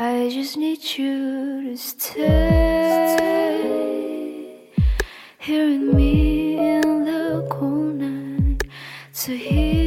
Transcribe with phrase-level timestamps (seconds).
[0.00, 2.20] I just need you to stay
[5.40, 7.42] here with me in the
[7.98, 8.62] night
[9.12, 9.77] to heal.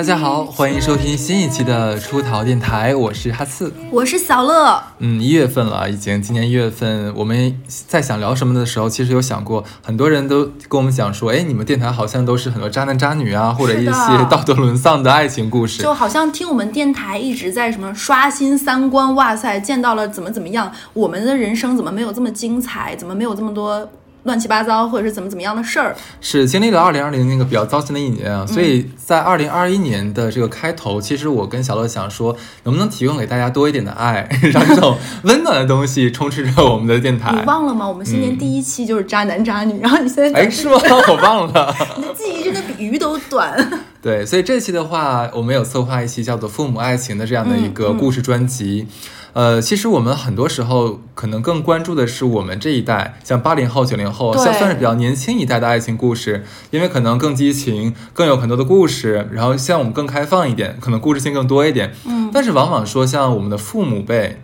[0.00, 3.70] 大家好，欢迎收听新一期的出逃电台，我是哈刺。
[3.90, 13.90] 我是小乐，嗯，一月份了，已经今年一月份，我们在想聊什么的时候，其实有想过，很多人都跟我们讲说，哎，你们电台好像都是很多渣男渣女啊，或者一些
[14.30, 15.82] 道德沦丧的爱情故事。
[15.82, 23.86] 就好像听我们电台一直在什么刷新三观，哇塞，见到了怎么怎么样，我们的人生怎么没有这么精彩，怎么没有这么多
[24.24, 25.96] 乱七八糟，或者是怎么怎么样的事儿？
[26.20, 37.46] 是经历了二零二零那个比较糟心的一年啊，所以在二零二一年的这个开头，其实我跟小乐想说，能不能提供给大家多一点的爱， 让这种温暖的东西充斥着我们的电台你。
[37.46, 37.88] 忘了吗？
[37.88, 40.76] 我们新年第一期就是渣男渣女，然后你现在哎，是吗？
[41.08, 41.74] 我忘了。
[41.96, 43.82] 你的记忆真的比鱼都短。
[44.02, 48.86] 对，所以这期的话，我们有策划一期叫做《父母爱情》的这样的一个故事专辑。
[49.32, 61.92] 呃，其实我们很多时候可能更关注的是我们这一代，像八零后、九零后，对算算是比较年轻一代的爱情故事，因为可能更激情，更有很多的故事，然后像我们更开放一点，可能故事性更多一点。
[62.06, 64.42] 嗯，但是往往说像我们的父母辈。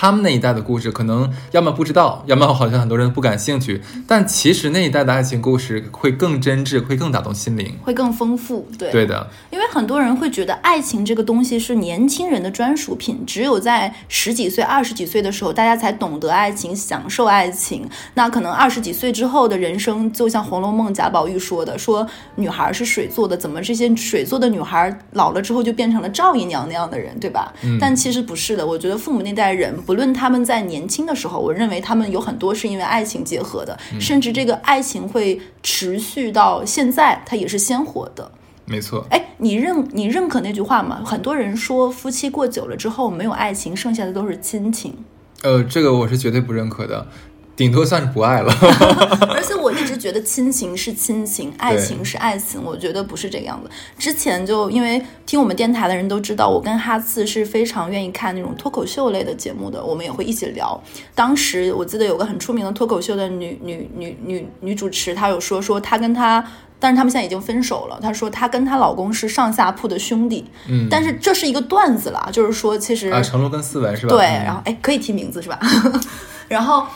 [0.00, 3.82] 他们那一代的故事，可能要么不知道，要么好像很多人不感兴趣。
[4.06, 7.76] 但其实那一代的爱情故事会更真挚，会更打动心灵。
[7.82, 17.84] 会更丰富，对对的，因为很多人会觉得爱情这个东西是年轻人的专属品，只有在十几岁、二十几岁的时候，大家才懂得爱情、享受爱情。
[18.14, 27.52] 那可能二十几岁之后的人生，就像《红楼梦》贾宝玉说的，说女孩是水做的，怎么这些水做的女孩老了之后就变成了赵姨娘那样的人，对吧？
[27.80, 28.64] 但其实不是的。
[28.64, 38.30] 我觉得父母那代人，不论他们在年轻的时候，我认为他们有很多是因为爱情结合的，甚至这个爱情会持续到现在，它也是鲜活的。
[38.66, 39.06] 没错。
[39.08, 41.00] 哎，你认你认可那句话吗？
[41.06, 44.94] 很多人说夫妻过久了之后没有爱情，剩下的都是亲情。
[45.42, 47.06] 呃，这个我是绝对不认可的，
[47.58, 48.50] 顶多算是不爱了。
[49.34, 53.68] 而且我一直觉得亲情是亲情，爱情是爱情，我觉得不是这个样子。
[53.98, 60.80] 之前就因为听我们电台的人都知道，我跟哈次是非常愿意看那种脱口秀类的节目的，我们也会一起聊。
[61.14, 66.44] 当时我记得有个很出名的脱口秀的女女女女女主持，她有说说她跟她。
[66.80, 67.98] 但是他们现在已经分手了。
[68.00, 74.14] 她说她跟她老公是上下铺的兄弟，嗯，但是这是一个段子啦，就是说其实啊，成龙跟思文是吧？
[74.14, 75.58] 对，嗯然后哎，可以提名字是吧？
[76.46, 76.86] 然后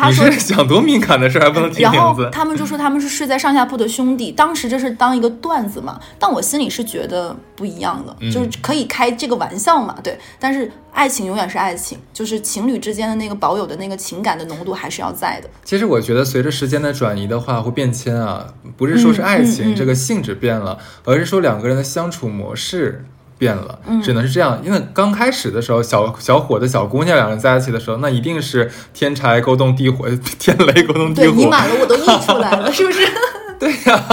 [0.00, 2.16] 他你说是 想多敏感的事儿还不能提然后？
[2.30, 10.18] 他们就说他们是睡在上下铺的兄弟，当时这是当一个段子嘛，但我心里是觉得不一样的，嗯就是可以开这个玩笑嘛，对。
[10.38, 15.48] 但是爱情永远是爱情，就是情侣之间的那个保有的那个情感的浓度还是要在的。
[15.64, 18.46] 其实我觉得随着时间的转移的话，会变迁啊，
[18.76, 23.04] 不是说是爱情这个性质变了，而是说两个人的相处模式。
[23.40, 24.60] 变了，嗯只能是这样。
[24.62, 30.06] 因为刚开始的时候，小小伙子、小姑娘两个人在一起的时候，那一定是天柴勾动地火，
[30.38, 31.46] 天雷勾动地火你。
[31.46, 33.00] 满了我都溢出来了，是不是？
[33.58, 34.04] 对呀、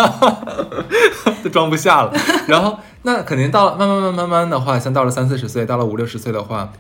[1.44, 2.14] 都装不下了。
[2.48, 6.72] 然后那肯定到了慢慢慢慢慢的话，像到了三四十岁，到了五六十岁的话，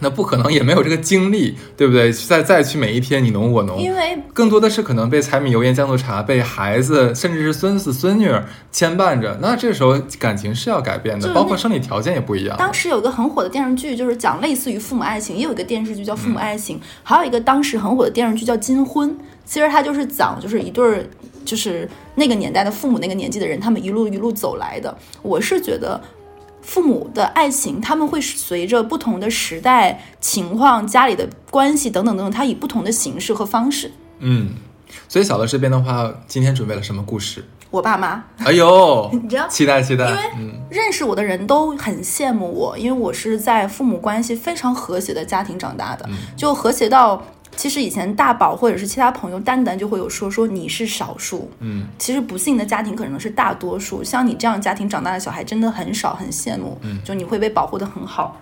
[0.00, 2.12] 那不可能也没有这个精力，对不对？
[2.12, 9.38] 再再去每一天你侬我侬，因为更多的是可能被柴米油盐酱醋茶，被孩子甚至是孙子孙女儿牵绊着。
[9.40, 12.56] 那这时候感情是要改变的，包括生理条件也不一样。
[12.58, 19.10] 当时有个很火的电视剧，就是讲类似于父母爱情，也有一个电视剧叫《父母爱嗯情》，还有一个当时很火的电视剧叫《金婚》。
[19.46, 21.06] 其实它就是讲，就是一对儿，
[21.44, 24.94] 就是那个年代的父母那个年纪的人，他们一路一路走来的。
[25.22, 25.98] 我是觉得。
[26.66, 33.92] 父母的爱情，他们会随着不同的时代情况、家里的关系等等等等，它以不同的形式和方式。
[34.18, 34.50] 嗯，
[35.08, 37.44] 所以小乐这边的话，今天准备了什么故事？
[37.70, 40.08] 我爸妈，哎呦， 你知道，期待期待。
[40.08, 47.22] 因为嗯认识我的人都很羡慕我，因为我是在父母关系非常和谐的家庭长大的，嗯就和谐到。
[47.56, 54.04] 其实以前大宝或者是其他朋友，单单就会有说说你是少数，嗯，其实不幸的家庭可能是大多数。
[54.04, 56.78] 像你这样家庭长大的小孩真的很少，很羡慕。
[56.82, 58.40] 嗯就你会被保护的很好。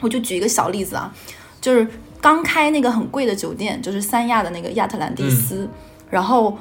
[0.00, 1.12] 我就举一个小例子啊，
[1.60, 1.86] 就是
[2.20, 5.68] 刚开那个很贵的酒店，就是三亚的那个亚特兰蒂斯，
[6.08, 6.56] 然后。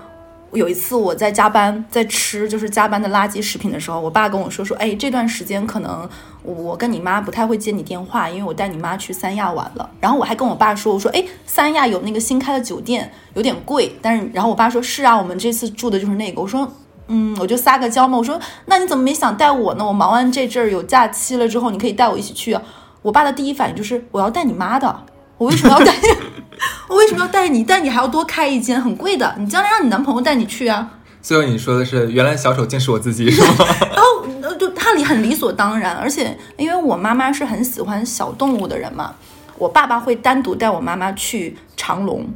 [0.54, 6.08] 有一次我在加班，在吃就是加班的垃圾食品的时候，我爸跟我说说，哎，这段时间可能
[6.44, 9.90] 我跟你妈不太会接你电话，因为我带你妈去三亚玩了。
[10.00, 16.42] 然后我还跟我爸说，我说，哎，三亚有那个新开的酒店，有点贵，但是然后我爸说，是啊，我们这次住的就是那个。
[16.42, 16.72] 我说，
[17.08, 19.86] 嗯，我就撒个娇嘛，我说，那你怎么没想带我呢？
[19.86, 22.62] 我忙完这阵儿有假期了之后，你可以带我一起去啊。
[23.02, 25.06] 我爸的第一反应就是，我要带你妈的，
[25.38, 26.08] 我为什么要带你？
[26.88, 27.64] 我为什么要带你？
[27.64, 29.36] 带你还要多开一间，很贵的。
[29.38, 30.90] 你将来让你男朋友带你去啊。
[31.22, 33.66] 最后你说的是，原来小丑竟是我自己，是吗？
[33.80, 39.16] 然后呃就他他理很理所当然，而且因为我妈妈是很喜欢小动物的人嘛，
[39.58, 42.28] 我爸爸会单独带我妈妈去长隆。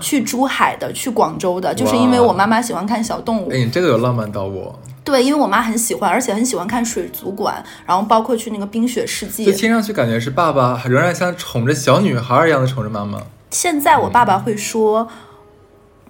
[0.00, 3.48] 去珠海的，去广州的，就是因为我妈妈喜欢看小动物。
[3.50, 4.78] 哎，你这个有浪漫到我。
[5.02, 9.44] 对，因为我妈很喜欢，而且很喜欢看水族馆，然后包括去那个冰雪世界。
[9.44, 13.20] 就听上去感觉是爸爸仍然像宠着小女孩一样的宠着妈妈。
[13.54, 15.08] 现在我爸爸会说，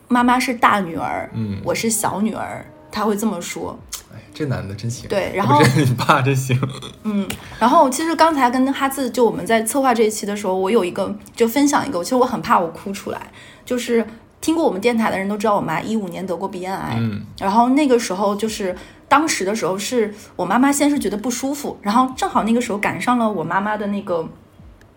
[0.09, 3.79] 妈妈是大女儿，嗯，我是小女儿，他会这么说。
[4.15, 5.07] 哎，这男的真行。
[5.11, 6.59] 对，然后 你爸真行。
[7.03, 13.31] 嗯，然后其实刚才跟哈子就我们在策划这一期的时候，我有一个就分享一个，其实我很怕我哭出来，
[13.67, 14.07] 就是
[14.41, 18.75] 听过我们电台的人都知道，我妈一五年得过鼻咽癌，嗯，然后那个时候就是
[19.07, 24.27] 当时的时候，是我妈妈先是觉得不舒服，然后正好那个时候赶上了我妈妈的那个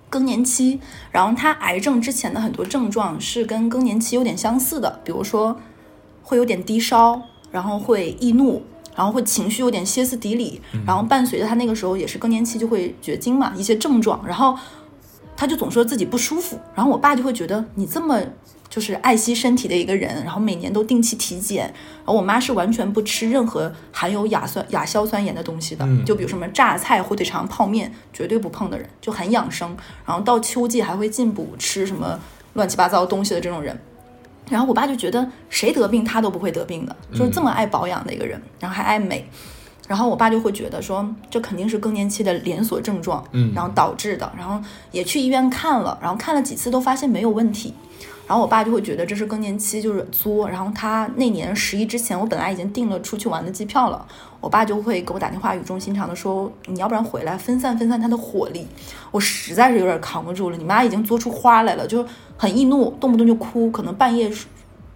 [0.10, 0.80] 更年期，
[1.12, 5.58] 然后他癌症之前的很多症状是跟更年期有点相似的，比如说
[6.24, 7.22] 会有点低烧，
[7.52, 8.64] 然后会易怒。
[8.96, 14.20] 然后会情绪有点歇斯底里，然后伴随着他那个时候也是更年期，就会绝经嘛，一些症状。
[14.26, 14.58] 然后
[15.36, 18.20] 他就总说自己不舒服，然后我爸就会觉得你这么
[18.70, 21.66] 就是爱惜身体的一个人，然后每年都定期体检。
[21.98, 29.76] 然后我妈是完全不吃任何含有亚酸亚硝酸盐的东西的，就比如什么榨菜、火腿肠、泡面，绝对不碰的人，就很养生。
[30.06, 32.20] 然后到秋季还会进补吃什么
[32.54, 33.78] 乱七八糟东西的这种人。
[34.50, 39.30] 然后我爸就觉得谁得病他都不会得病的，就是这么爱保养的一个人，然后还爱美。
[39.90, 44.32] 然后我爸就会觉得说这肯定是更年期的连锁症状，嗯，然后导致的。
[44.38, 44.62] 然后
[44.92, 47.74] 也去医院看了，然后看了几次都发现没有问题。
[48.28, 50.50] 然后我爸就会觉得这是更年期，就是作。
[50.50, 54.06] 然后他那年十一之前，我本来已经订了出去玩的机票了，
[54.42, 58.68] 我爸就会给我打电话，语重心长的说：“你要不然回来分散分散他的火力。”
[59.12, 64.30] 我实在是有点扛不住了，你妈已经作出花来了，就很易怒，动不动就哭，可能半夜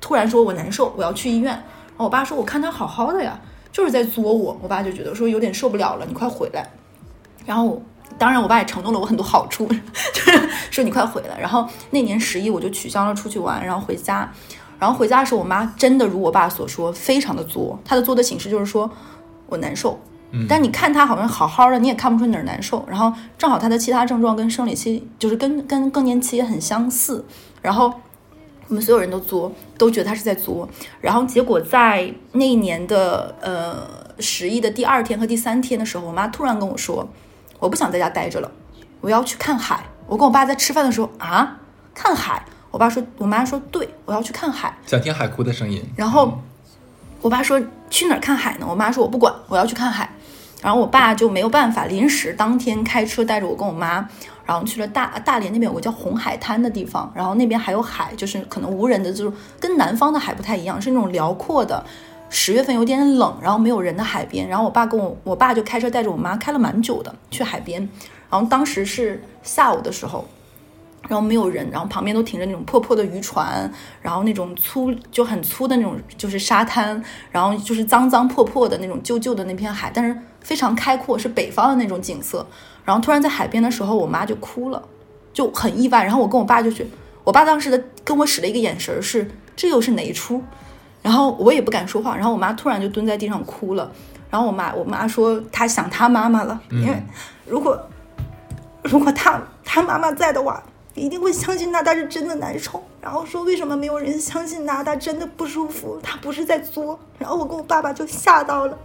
[0.02, 1.54] 突然说我难受，我要去医院。
[1.54, 3.40] 然后我爸说：“我看他好好的呀，
[3.72, 6.70] 就是在作我。”我爸就觉得说有点受不了了，你快回来。
[7.46, 7.82] 然后。
[8.18, 9.66] 当然，我爸也承诺了我很多好处，
[10.14, 11.40] 就是说你快回来。
[11.40, 14.32] 然后那年十一，我就取消了出去玩，然后回家。
[14.80, 17.80] 然后回家的时候，我妈真的如我爸所说，非常的作。
[17.86, 18.90] 她的作的形式就是说
[19.48, 20.00] 我难受，
[20.50, 22.84] 但你看她好像好好的，你也看不出哪儿难受。
[22.88, 27.24] 然后正好她的其他症状跟生理期，就是跟跟更年期也很相似。
[27.62, 27.94] 然后
[28.70, 30.68] 我们所有人都作，都觉得她是在作。
[31.00, 33.88] 然后结果在那一年的呃
[34.20, 37.08] 十一的第二天和第三天的时候，我妈突然跟我说。
[37.62, 38.52] 我不想在家待着了，
[39.02, 39.86] 我要去看海。
[40.08, 41.60] 我跟我爸在吃饭的时候啊，
[41.94, 42.44] 看海。
[42.72, 45.84] 我爸说，我妈说，对，我要去看海，想听海哭的声音。
[45.96, 46.40] 然后
[47.22, 48.66] 我爸说去哪儿看海呢？
[48.68, 50.10] 我妈说我不管，我要去看海。
[50.62, 54.08] 然后我爸就没有办法，临时当天开车带着我跟我妈，
[54.46, 61.84] 然后去了大大连那边有个叫红海滩的地方，然后那边还有海，就是可能无人的，就是跟南方的海不太一样，是那种辽阔的。
[62.34, 67.88] 十月份有点冷，然后没有人的海边，然后我爸跟我，我爸就开车带着我妈开了蛮久的去海边，
[68.30, 70.26] 然后当时是下午的时候，
[71.10, 73.70] 然后没有人，然后旁边都停着那种破破的渔船，
[74.02, 82.48] 然后那种粗就很粗的那种就是沙滩，然后就是脏脏破破的那种旧旧的那片海，但是非常开阔，是北方的那种景色。
[82.86, 84.82] 然后突然在海边的时候，我妈就哭了，
[85.34, 86.02] 就很意外。
[86.02, 86.88] 然后我跟我爸就去，
[87.26, 90.42] 我爸当时的跟我使了一个眼神是，这又是哪一出？
[91.02, 93.92] 然后我也不敢说话，然后我妈突然就蹲在地上哭了，
[94.30, 97.02] 然后我妈我妈说她想她妈妈了，因为
[97.46, 97.80] 如果
[98.84, 100.62] 如果她她妈妈在的话，
[100.94, 108.78] 一定会相信她，她是真的难受，然后说为什么没有人相信她，她真的不舒服，她不是在作，然后我跟我爸爸就吓到了，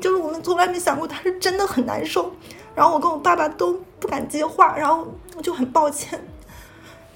[0.00, 2.32] 就是我们从来没想过她是真的很难受，
[2.74, 5.06] 然后我跟我爸爸都不敢接话，然后
[5.36, 6.20] 我就很抱歉。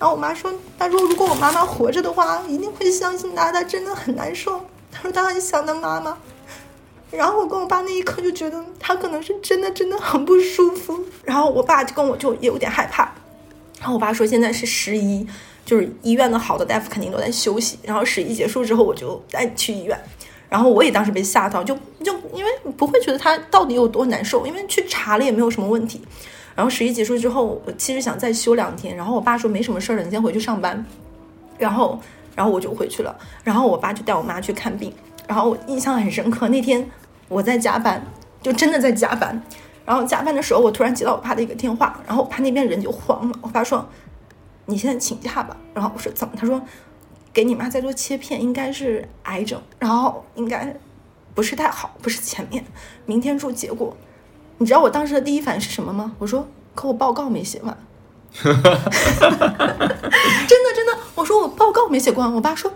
[0.02, 4.60] 然后我妈说：“她说如果我妈妈活着的话，一定会相信她，她真的很难受。
[4.90, 6.18] 她说她很想她妈妈。”
[7.12, 10.98] 然后我跟我爸那一刻就觉得她可能是真的真的很不舒服。
[11.22, 13.04] 然后我爸就跟我就也有点害怕。
[13.78, 15.24] 然后我爸说：“现在是十一，
[15.64, 17.78] 就是医院的好的大夫肯定都在休息。
[17.84, 19.96] 然后十一结束之后，我就再去医院。
[20.48, 26.00] 然后我也当时被吓到，就就因为不会觉得他到底有多难受，因为去查了也没有什么问题。”
[26.54, 28.96] 然后十一结束之后，我其实想再休两天。
[28.96, 30.84] 然后我爸说没什么事儿了，你先回去上班。
[31.58, 31.98] 然后，
[32.34, 33.16] 然后我就回去了。
[33.44, 34.92] 然后我爸就带我妈去看病。
[35.26, 36.90] 然后我印象很深刻，那天
[37.28, 38.04] 我在加班，
[38.42, 39.42] 就真的在加班。
[39.84, 43.38] 然后加班的时候，我突然接到我爸的一个电话，然后我爸那边人就慌了。
[43.40, 43.88] 我爸说
[44.66, 46.60] ：“你现在请假吧。”然后我说：“怎么？”他说
[47.32, 50.76] ：“给你妈再做切片，应该是癌症，然后应该
[51.34, 52.64] 不是太好，不是前面，
[53.06, 53.96] 明天出结果。”
[54.58, 56.12] 你知道我当时的第一反应是什么吗？
[56.18, 57.76] 我说，可我报告没写完。
[58.42, 58.62] 真的
[60.74, 62.32] 真的，我说我报告没写完。
[62.32, 62.72] 我爸说，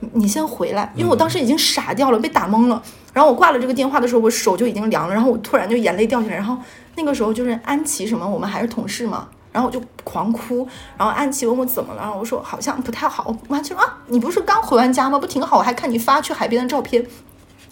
[0.00, 2.82] 你你先回来，因为我当时已经傻掉了，被打懵了。
[3.12, 6.56] 然后我挂了这个电话的时候，我手就已经凉了，然后我突然就眼泪掉下来，然后
[6.96, 10.66] 那个时候就是安琪什么，我们还是同事嘛，然后我就狂哭，
[10.96, 15.18] 然后安琪问我怎么了，然后我说好像不太好，我妈就说啊，你不是刚回完家吗？
[15.18, 15.58] 不挺好？
[15.58, 17.06] 我还看你发去海边的照片，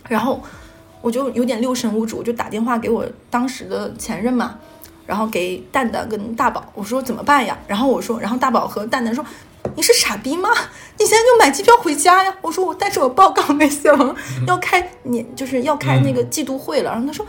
[0.08, 0.42] 然后
[1.00, 4.58] 我就有点六神无主，我就打电话给我当时的前任嘛，
[5.06, 7.58] 然后给蛋蛋跟大宝，我说怎么办呀？
[7.66, 9.24] 然后我说，然后大宝和蛋蛋说。
[9.76, 10.48] 你是傻逼吗？
[10.98, 12.34] 你现在就买机票回家呀！
[12.40, 14.14] 我说我，但是我报告没写完，
[14.46, 16.90] 要开年就是要开那个季度会了。
[16.90, 17.24] 然后他说，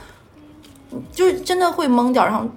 [1.12, 2.26] 就是真的会懵掉。
[2.26, 2.50] 然后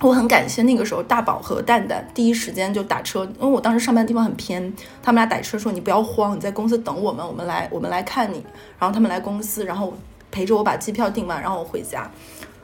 [0.00, 4.72] 我很感谢那个时候大宝和蛋蛋第一时间就打车，因为我当时上班的地方很偏，
[5.02, 8.44] 他们俩打车说你不要慌，你在公司等我们，我们来我们来看你。
[8.78, 9.92] 然后他们来公司，然后
[10.32, 12.10] 陪着我把机票订完，然后我回家。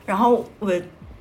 [0.05, 0.69] 然后我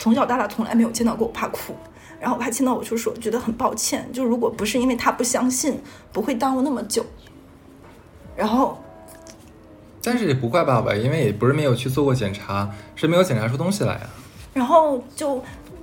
[0.00, 1.76] 从小到大从来没有见到过我爸哭。
[2.20, 5.80] 然后我爸见到我就说觉得很抱歉，就如果不是因为他不相信，
[6.12, 7.06] 不会耽误那么久。
[8.34, 8.82] 然后，
[10.02, 14.10] 但是也不怪爸爸，因为也不是没有去做过检查，是没有检查出东西来啊。
[14.52, 15.40] 然后就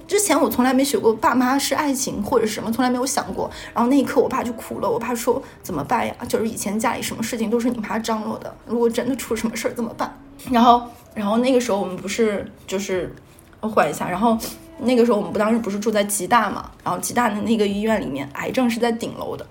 [0.07, 3.49] 之前我从来没学过爸妈是爱情或者什么，从来没有想过。
[3.73, 6.15] 然后那一刻我爸就哭了，我爸说怎么办呀？
[6.27, 10.17] 就是以前家里什么事情都是你妈张罗的，如果真的出什么事儿怎么办？
[10.51, 10.81] 然后，
[11.13, 13.13] 然后那个时候我们不是就是
[13.59, 14.37] 我缓一下，然后。
[14.77, 19.47] 那个时候我们不当时不是住在吉大嘛，然后吉大的那个医院里面，癌症是在顶楼的。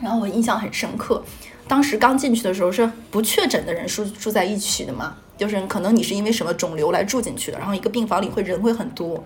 [0.00, 1.20] 然后我印象很深刻，
[1.66, 9.20] 当时刚进去的时候是不确诊的人是住在一起的嘛，就是可能你是因为什么肿瘤来住进去的，然后一个病房里会人会很多。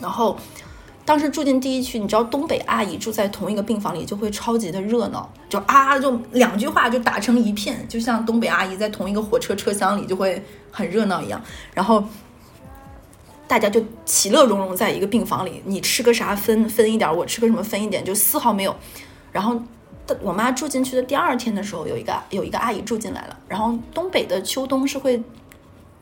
[0.00, 0.36] 然后
[1.04, 11.42] 当时住进第一区，你知道东北阿姨住在同一个病房里就会超级的热闹，就啊就两句话就打成一片，就像东北阿姨在同一个火车车厢里就会很热闹一样。
[11.74, 12.04] 然后。
[13.48, 18.76] 大家就其乐融融在一个病房里，你吃个啥分分一点，我吃个什么分一点，就丝毫没有。
[19.32, 19.58] 然后，
[20.20, 23.34] 我妈住进去的第二天的时候，有一个有一个阿姨住进来了。
[23.48, 25.22] 然后东北的秋冬是会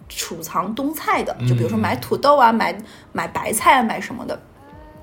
[0.08, 2.76] 储藏冬菜的，就比如说买土豆啊，买
[3.12, 4.38] 买白菜啊，买什么的。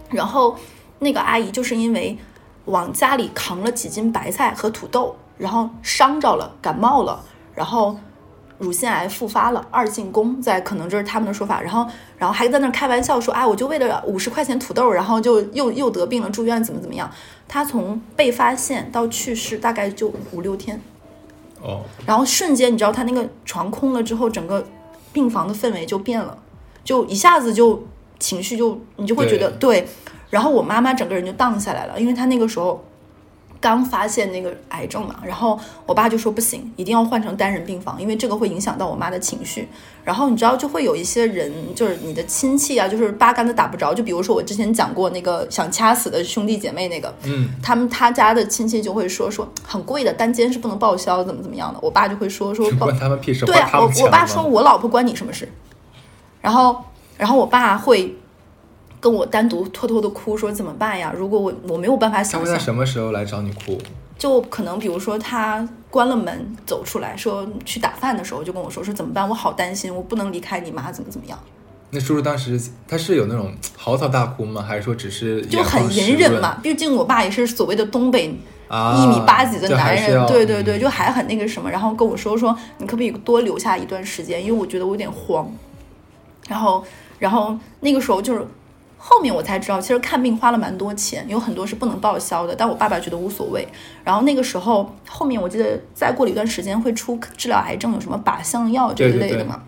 [0.10, 0.55] 然后
[1.00, 2.17] 那个阿姨就是因为
[2.65, 7.98] 往家里扛了几斤白菜和土豆，然后伤着了，感冒了，然后。
[8.60, 11.86] 乳腺癌复发了，二进宫，在可能这是他们的说法，然后，
[12.17, 17.10] 然后还在那开玩笑说，哎，我就为了五十块钱土豆，然后就又又得病了，住院怎么怎么样？
[17.45, 20.79] 她从被发现到去世大概就五六天，
[21.62, 24.65] 哦，然后瞬间你知道她那个床空了之后，整个
[25.13, 26.38] 病房的氛围就变了，
[26.84, 27.82] 就一下子就
[28.20, 29.88] 情绪就你就会觉得对，
[30.29, 32.84] 然后我妈妈整个人就荡下来了，因为她那个时候。
[33.63, 39.70] 刚发现那个癌症嘛，然后我爸就说不行，一定要换成单人病房，因为这个会影响到我妈的情绪。
[40.03, 43.93] 然后你知道，就会有一些人，就是你的亲戚啊，就是八竿子打不着。
[43.93, 51.79] 就比如说我之前讲过那个想掐死的兄弟姐妹那个，嗯，他们他家的亲戚就会说说很贵的单间是不能报销，怎么怎么样的。
[51.82, 55.50] 我爸就会说说关他们屁事，对啊，我我爸说我老婆关你什么事？
[56.41, 56.84] 然后
[57.17, 58.13] 然后我爸会。
[59.03, 61.13] 跟我单独偷偷的哭，说怎么办呀？
[61.13, 63.77] 如果我我没有办法想象，他会在什么时候来找你哭？
[64.17, 69.27] 就可能比如说他关了门走出来说去打饭的时候，就跟我说说怎么办？
[69.27, 71.38] 我好担心，我不能离开你妈，怎么怎么样？
[71.89, 72.57] 那叔叔当时
[72.88, 74.62] 他是有那种嚎啕大哭吗？
[74.62, 76.57] 还是说只是就很隐忍嘛？
[76.63, 84.41] 毕竟我爸也是所谓的东北一米八几的男人，对对对，就还很那个什么，然后跟我说说你可不可以多留下一段时间？
[84.41, 85.51] 因为我觉得我有点慌。
[86.48, 86.86] 然后
[87.19, 88.48] 然后那个时候就是。
[89.05, 92.55] 后面我才知道，其实看病花了蛮多钱，有很多是不能报销的。
[92.55, 93.67] 但我爸爸觉得无所谓。
[94.01, 99.62] 然后那个时候，后面我记得再过了一段时间会出治疗癌症有什么靶向药这一类的嘛。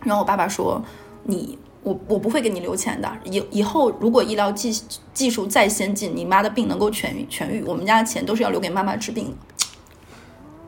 [0.00, 0.82] 然后我爸爸说
[1.24, 3.12] ：“你我我不会给你留钱的。
[3.24, 4.72] 以以后如果医疗技
[5.12, 9.32] 技术再先进，你妈的病能够痊愈痊愈，我们家的钱都是要留给妈妈治病的。”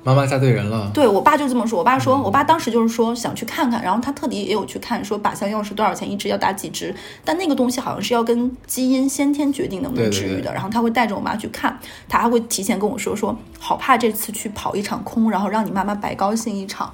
[0.09, 1.79] 妈妈嫁对人了，对我爸就这么说。
[1.79, 6.95] 我爸说，我爸当时就是说想去看看，然后他特地也有去看，说靶向药是多少钱一支，要打几支。
[7.27, 10.50] 但那个东西好像是要跟基因先天决定能不能治愈的。
[10.55, 16.91] 然后他会带着我妈去看，他还会提前跟我说说，好怕这次去跑一场空，然后让你妈妈白高兴一场。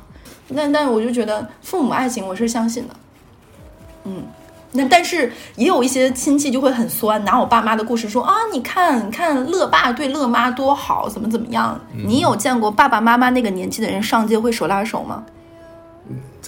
[0.53, 2.97] 但但我就觉得父母爱情我是相信的，
[4.07, 4.25] 嗯。
[4.77, 11.81] 那但是也有一些亲戚就会很酸，拿我爸妈的故事说啊，你看看乐爸对乐妈多好，怎么怎么样？
[11.93, 15.25] 你有见过爸爸妈妈那个年纪的人上街会手拉手吗？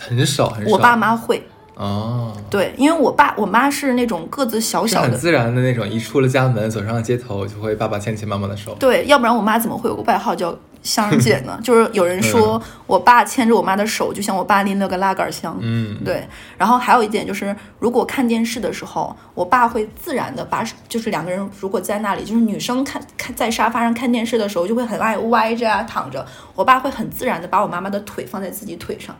[0.00, 0.72] 很少很少。
[0.72, 8.74] 我爸妈会哦，对，因为我爸我妈是那种个子小小的，很自然的那种，一出了家门，走上了街头就会爸爸牵起妈妈的手。
[8.80, 10.52] 对，要不然我妈怎么会有个外号叫
[10.86, 11.58] 相见呢？
[11.64, 15.58] 就是有人说我爸牵着我妈的手，就像我爸拎了个拉杆箱。
[15.60, 16.26] 嗯，对，
[16.56, 26.24] 然后还有一点就是，如果看电视的时候，我爸会自然的把，就是两个人如果在那里，就是女生看看在沙发上看电视的时候，就会很爱歪着啊躺着，
[26.54, 29.16] 我爸会很自然的把我妈妈的腿放在自己腿上，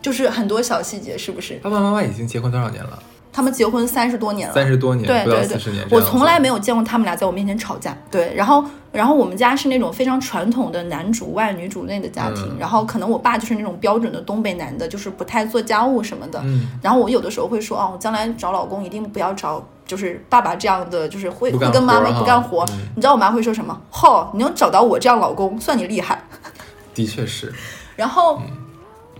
[0.00, 1.54] 就是很多小细节，是不是？
[1.56, 3.02] 爸爸妈妈已经结婚多少年了？
[3.32, 5.86] 他们结婚三十多年了，三十多年，对对四十年。
[5.88, 7.96] 对，我从来没有见过他们俩在我面前吵架。
[8.10, 16.40] 对，然后然后我们家是那种非常传统的男主外女主内的家庭，嗯然后可能我爸就是那种标准的东北男的，就是不太做家务什么的。
[16.44, 22.64] 嗯，然后我有的时候会说，哦，将来找老公一定不要找就是爸爸这样的，就是会会跟妈妈不干活。
[22.70, 23.80] 嗯你知道我妈会说什么？
[23.92, 26.24] 嚯，你能找到我这样老公，算你厉害。
[26.94, 27.52] 的确是，
[27.94, 28.40] 然后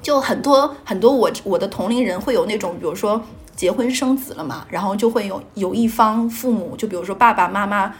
[0.03, 3.23] 就很多很多我我的同龄人会有那种，比如说
[3.59, 7.93] 结婚生子了嘛，然后就会有有一方父母，就比如说爸爸妈妈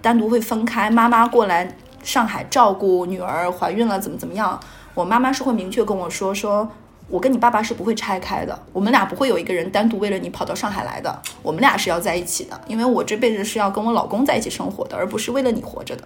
[0.00, 4.60] 单独会分开，妈妈过来上海照顾女儿怀孕了怎么怎么样，
[4.94, 6.70] 我妈妈是会明确跟我说说。
[7.06, 16.04] 我跟你爸爸是不会拆开的，我们俩不会有一个人单独为了你跑到上海来的，我们俩是要在一起的，因为我这辈子是要跟我老公在一起生活的，而不是为了你活着的。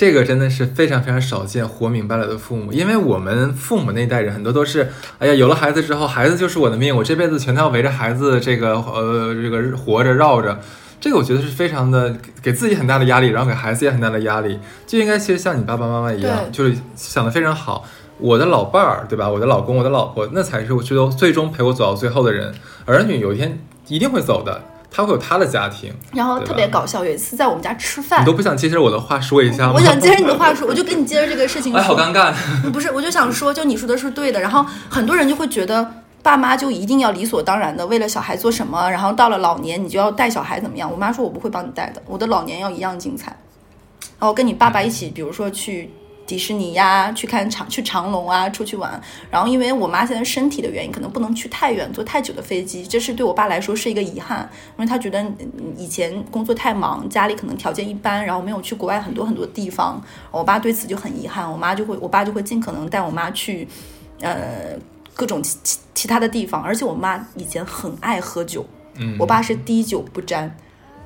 [0.00, 2.72] 这个真的是非常非常少见，活明白了的父母。
[2.72, 10.58] 因为我们父母那一代人很多都是，哎呀，有了孩子之后，孩子就是我的命，我这辈子全都要围着孩子这个呃这个活着绕着。
[10.98, 14.58] 这个我觉得是非常的给给自己很大的压力，然后给孩子也很大的压力。
[14.86, 17.84] 就应该其实像你爸爸妈妈一样，就是想的非常好。
[18.16, 19.28] 我的老伴儿，对吧？
[19.28, 22.54] 我的老公，我的老婆，那才是我最终最终陪我走到最后的人。
[22.86, 25.92] 儿女有一天一定会走的，他会有他的家庭。
[26.12, 29.72] 然后特别搞笑，有一次在我们家吃饭你都，不想接着我的话说一下吗？
[29.74, 31.80] 我想接着你的话说，我就跟你接着这个事情说。
[31.80, 32.32] 哎，好尴尬。
[32.72, 34.40] 不是，我就想说，就你说的是对的。
[34.40, 35.86] 然后很多人就会觉得，
[36.22, 40.90] 爸妈就一定要理所当然的为了小孩做什么，然后到了老年你就要带小孩怎么样？
[40.90, 43.36] 我妈说我不会帮你带的，我的老年要一样精彩。
[44.18, 45.90] 然后跟你爸爸一起，比如说去
[46.30, 49.00] 迪士尼呀，去看长去长隆啊，出去玩。
[49.32, 55.34] 然后因为我妈现在身体的原因，可能不能去太远，坐太久的飞机，这是对我爸来说是一个遗憾，因为他觉得嗯
[55.76, 60.00] 以前工作太忙，家里可能条件一般，然后没有去国外很多很多地方。
[60.30, 63.66] 我爸对此就很遗憾，我妈就会，我爸就会尽可能带我妈去，
[64.20, 64.78] 呃，
[65.14, 66.62] 各种其其其他的地方。
[66.62, 70.56] 而且我妈以前很爱喝酒，嗯，我爸是滴酒不沾，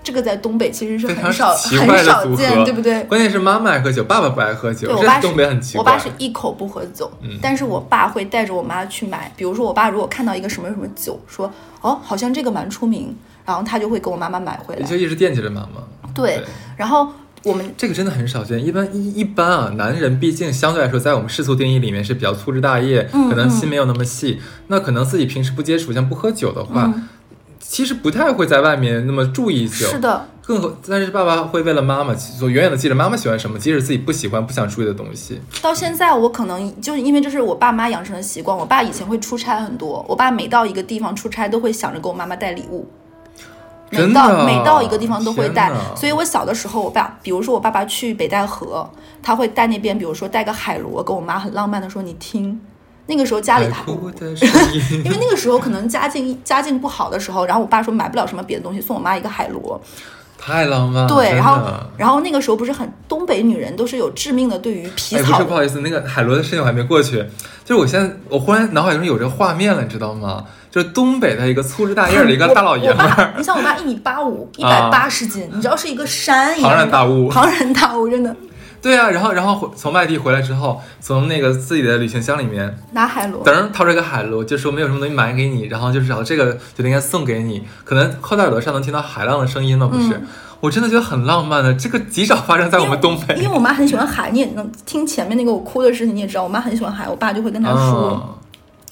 [0.04, 3.02] 这个在东北其实是很少很少见，对不对？
[3.05, 5.81] 关键是妈妈爱喝酒，爸爸不爱喝酒，对我爸是东北很奇怪。
[5.81, 9.33] 我爸是一口不喝酒，嗯但是我爸会带着我妈去买。
[9.35, 11.50] 比如说，我爸如果看到一个什么什么酒，说
[11.81, 14.83] 哦，好像这个蛮出名，然后他就会给我妈妈买回来。
[14.83, 15.83] 你就一直惦记着妈妈。
[16.14, 16.40] 对，
[16.76, 17.09] 然后
[17.42, 18.64] 我们这个真的很少见。
[18.64, 24.40] 一般一一般啊，男人毕竟相对来说，在我们世俗定义里面是比较粗枝大叶，嗯可能心没有那么细。
[24.68, 26.92] 那可能自己平时不接触，像不喝酒的话，
[27.66, 35.40] 其实不太会在外面那么注意一些是的，更何，但是爸爸会为了妈妈，所远远的记着妈妈喜欢什么，即使自己不喜欢、不想注意的东西。
[35.61, 38.57] 到现在我可能就是因为这是我爸妈养成的习惯。
[38.57, 42.87] 我爸以前会出差很多，我爸每到一个地方出差都会想着给我妈妈带礼物。
[43.90, 48.88] 每真的到每到一个地方都会带，所以我小的时候，我爸，比如说我爸爸去北戴河，
[49.22, 52.61] 他会带那边，比如说带个海螺，跟我妈很浪漫的说：“你听。”
[53.06, 53.66] 那个时候家里
[55.04, 59.80] 因为那个时候可能家境家境不好的时候，然后我爸说买不了什么别的东西，送我妈一个海螺。
[60.36, 61.08] 太浪漫了。
[61.08, 61.58] 对，然后
[61.96, 67.24] 然后那个时候不是很东北女人都是有致命的对于皮哎，不草是，不好意思，那个海螺的事情我还没过去。
[67.64, 70.44] 就是我现在，我忽然脑海中有这个画面了，你知道吗？
[70.70, 78.36] 就是东北的一个粗枝大叶儿的一个 大老爷们儿，你像我爸一米八五， 一啊百八十斤，你知道是一个山一样庞的，然大物庞然大物，真的
[78.85, 83.42] 对啊，然后然后回从外地回来之后，从那个自己的旅行箱里面，拿海螺。
[83.42, 89.88] 噔掏出一个海螺，就说没有什么东西买给你，然后就是找这个觉得应该送给你，可能靠在耳朵上能听到海浪的声音吗？
[89.90, 90.20] 不是，
[90.61, 93.49] 我真的觉得很浪漫的，这个极少发生在我们东北因为。
[93.49, 98.35] 我妈很喜欢海，你也能听前面那个我哭的事情，你也知道，我妈很喜欢海，我爸就会跟她说，嗯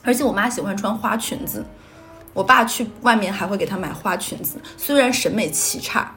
[0.04, 1.64] 而且我妈喜欢穿花裙子，
[2.32, 6.12] 我爸去外面还会给她买花裙子，虽然审美奇差，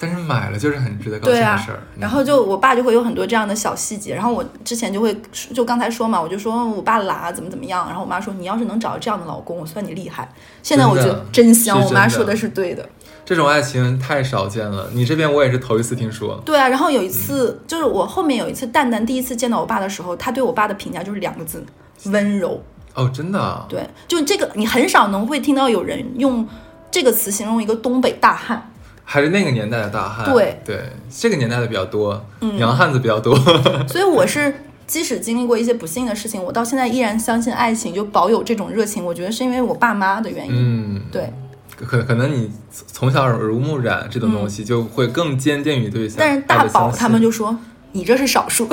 [0.00, 5.14] 但是买了就是很值得高兴的事儿。，然后就我爸就会有很多这样的小细节，然后我之前就会
[5.52, 10.26] 就刚才说嘛，我就说我爸懒怎么怎么样，然后我妈说你要是能找到这样的老公，我算你厉害。
[10.62, 12.88] 现在我觉得真香，真我妈说的是对的。
[13.26, 16.40] 这种爱情太少见了，你这边我也是头一次听说。
[16.44, 21.62] 对啊，然后有一次就是我后面有一次蛋蛋第一次见到我爸的时候，他对我爸的评价就是两个字：
[22.06, 22.60] 温柔。
[22.94, 23.66] 哦，真的啊？
[23.68, 26.48] 对，就这个你很少能会听到有人用
[26.90, 28.69] 这个词形容一个东北大汉。
[29.12, 30.32] 还是那个年代的大汉。
[30.32, 33.36] 对对，这个年代的比较多，嗯洋汉子比较多。
[33.88, 34.54] 所以我是
[34.86, 39.04] 即使经历过一些不幸的事情，我到现在依然相信爱情，就保有这种热情。
[39.04, 40.52] 我觉得是因为我爸妈的原因。
[40.54, 41.32] 嗯，对，
[41.76, 46.18] 可可能你从小耳濡目染这种东西，就会更坚定于对象。
[46.20, 47.58] 但是大宝他们就说
[47.90, 48.68] 你这是少数，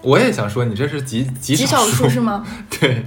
[0.00, 2.20] 我也想说，你这是极极极少数数是？
[2.20, 2.46] 吗？
[2.70, 3.04] 对，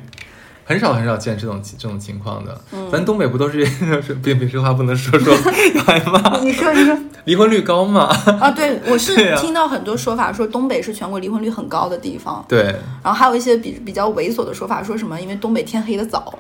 [0.66, 2.60] 很少很少见这种这种情况的。
[2.74, 3.64] 嗯咱东北不都是
[4.02, 5.34] 是别别这话不能说说，
[5.76, 6.40] 要挨骂。
[6.40, 8.06] 你说你说离婚率高吗？
[8.40, 12.64] 啊，对我是 听到很多说法，说东北是全国离婚率很高的地方，对，
[13.04, 16.38] 然后还有一些比比较猥琐的说法，说什么因为东北天黑的早，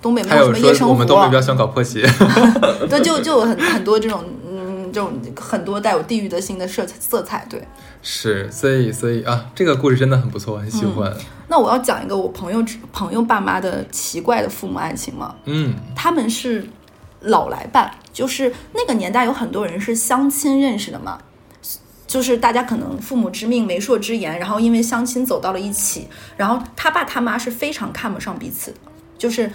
[0.00, 2.02] 东北没有什么夜生活我们东北比较，喜欢搞破鞋。
[2.88, 7.66] 对，就就有很很多这种嗯这种很多带有地域的性的色彩色彩，对。
[8.02, 11.12] 是，所以所以啊，这个故事真的很不错，我很喜欢。
[11.54, 15.36] 那我要讲一个我朋友朋友爸妈的奇怪的父母爱情吗？
[15.44, 16.66] 嗯，他们是
[17.20, 21.16] 老来伴，就是那个年代有很多人是相亲认识的嘛，
[22.08, 28.78] 就是大家可能父母之命媒妁之言，然后因为相亲走到了一起，然后他爸他妈是非常看不上彼此的，
[29.16, 29.48] 就是。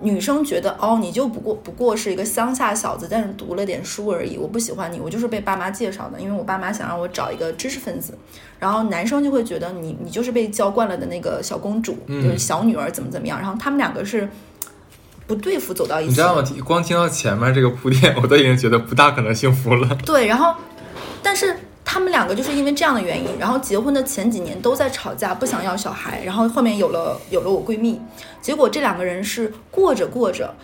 [0.00, 4.36] 女生觉得哦，你就不过不过是一个乡下小子，但是读了点书而已。
[4.36, 8.16] 我不喜欢你，我就是被爸妈介绍的，因为我爸妈想让我找一个知识分子。
[8.58, 13.38] 然后男生就会觉得你你就是被娇惯了的那个小公主，嗯就是小女儿怎么怎么样。
[13.40, 14.28] 然后他们两个是
[15.26, 16.42] 不对付走到一起，你知道吗？
[16.64, 19.96] 光听到前面这个铺垫，我都已经觉得不大可能幸福了。
[20.04, 20.54] 对，然后，
[21.22, 21.56] 但是
[21.90, 27.98] 他们两个就是因为这样的原因，然后结婚的前几年都在吵架，不想要小孩，然后后面有了有了我闺蜜，
[28.42, 30.54] 结果这两个人是过着过着。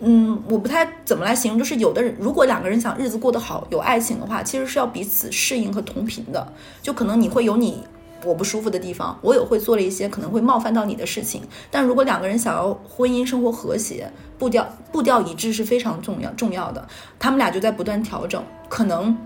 [0.00, 6.46] 嗯，我不太怎么来形容，就是有的人如果两个人想日子过得好，有爱情的话，其实是要彼此适应和同频的。
[6.82, 7.82] 就可能你会有你
[8.22, 11.40] 我不舒服的地方，我也会做了一些可能会冒犯到你的事情。
[11.70, 16.86] 但如果两个人想要婚姻生活和谐，步调步调一致是非常重要重要的。
[17.18, 19.16] 他们俩就在不断调整，可能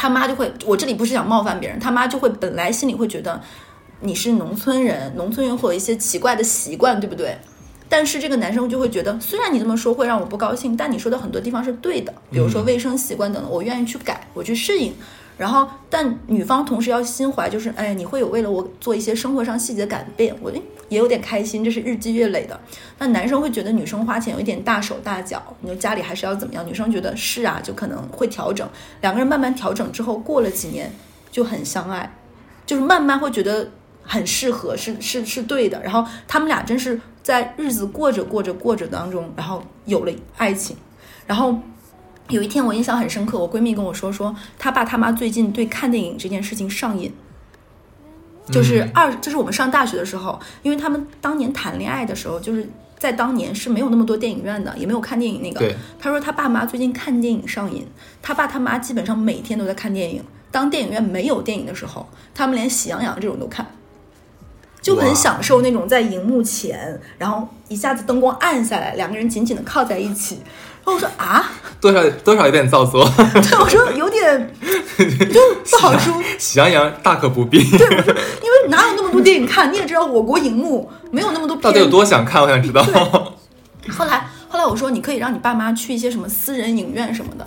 [0.00, 3.42] 他妈就会，我这里不是想冒犯别人，他妈就会本来心里会觉得
[3.98, 7.36] 你是农村人，农村人会有一些奇怪的习惯，对不对？
[7.88, 14.94] 但是这个男生就会觉得，虽然你这么说会让我不高兴，但你说的很多地方是对的，比如说卫生习惯等等，我愿意去改，我去适应。
[15.38, 22.58] 然后，但女方同时要心怀，就是哎，你会有为了我做一些生活上细节改变，我诶也有点开心，这是日积月累的。
[22.98, 26.66] 那男生会觉得女生花钱有一点大手大脚，你说家里还是要怎么样？
[26.66, 28.68] 女生觉得是啊，就可能会调整。
[29.00, 30.92] 两个人慢慢调整之后，过了几年
[31.30, 32.12] 就很相爱，
[32.66, 33.70] 就是慢慢会觉得
[34.02, 35.80] 很适合，是是是对的。
[35.84, 40.76] 然后他们俩真是在日子过着过着过着当中，然后有了爱情。
[41.28, 41.56] 然后
[42.28, 47.12] 有一天我印象很深刻，我闺蜜跟我说，说她爸她妈最近对看电影这件事情上瘾。
[48.50, 52.66] 就是嗯二，就是我们上大学的时候，因为他们当年谈恋爱的时候，就是
[52.98, 55.60] 在当年是没有那么多电影院的，也没有看电影那个。
[55.60, 57.86] 对，他说他爸妈最近看电影上瘾，
[58.22, 60.24] 他爸他妈基本上每天都在看电影。
[60.50, 63.66] 当电影院没有电影的时候，他们连《喜羊羊》这种都看，
[64.80, 70.38] 就很享受那种在荧幕前，然后一下子灯光暗下来，两个人紧紧的靠在一起。
[70.94, 73.04] 我说啊， 多少多少有点造作。
[73.42, 74.54] 对，我说有点
[75.32, 77.58] 就不好说，喜羊羊大可不必。
[77.58, 79.72] 因为哪有那么多电影看？
[79.72, 81.62] 你也知道，我国荧幕没有那么多片。
[81.62, 82.42] 到底有多想看？
[82.42, 82.82] 我想知道。
[83.90, 87.44] 后来后来我说，你可以让你爸妈去一些什么私人影院什么的。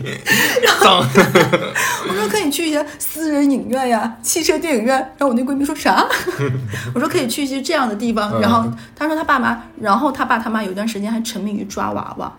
[0.66, 0.98] 他说脏。
[2.08, 4.96] 我说可以去一些私人影院呀，汽车电影院。
[4.96, 6.06] 然后我那闺蜜说啥？
[6.94, 8.30] 我说可以去一些这样的地方。
[8.32, 8.64] 嗯然后
[8.96, 12.32] 她说她爸妈，然后她爸她妈有段时间还沉迷于抓娃娃。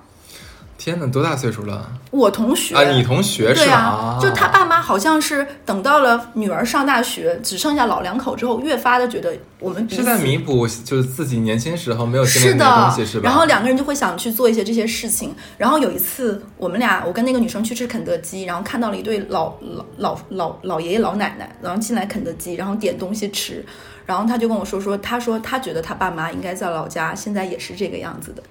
[0.83, 1.91] 天哪，多大岁数了？
[2.09, 3.69] 我同学啊，你同学是吧？
[3.69, 13.29] 对啊，就他爸妈好像是等到了女儿上大学，只剩下老两口之后，越发的觉得我们是在弥补就是自己年轻时候没有经历是的东的西，是吧？
[13.29, 15.35] 然后两个人就会想去做一些这些事情。
[15.55, 23.63] 然后有一次，我们俩，我跟那个女生去吃肯德基，然后看到了一对老老老老老爷爷老奶奶，然后进来肯德基，然后点东西吃，
[24.07, 28.41] 然后他就跟我说说，他说他觉得他爸妈应该在老家，现在也是这个样子的。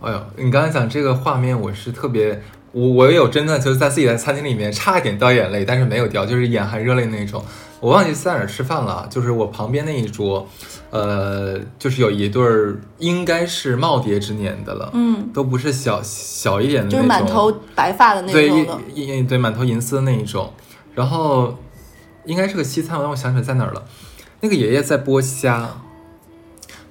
[0.00, 7.44] 哎呦，你刚才讲这个画面，我是特别，我我也有真的就是在自己的餐厅里面差一点掉眼泪，但是没有掉，就是眼含热泪那种。
[7.80, 10.48] 我忘记在哪儿吃饭了，就是我旁边那一桌，
[10.90, 18.78] 呃，就是有一对儿应该是耄耋之年的了，嗯，都不是小小一点的那就种，是满头白发的那对种的。
[18.94, 20.52] 一一对满头银丝的那一种，
[20.94, 21.58] 然后
[22.24, 23.82] 应该是个西餐，我让我想起来在哪儿了。
[24.40, 25.68] 那个爷爷在剥虾，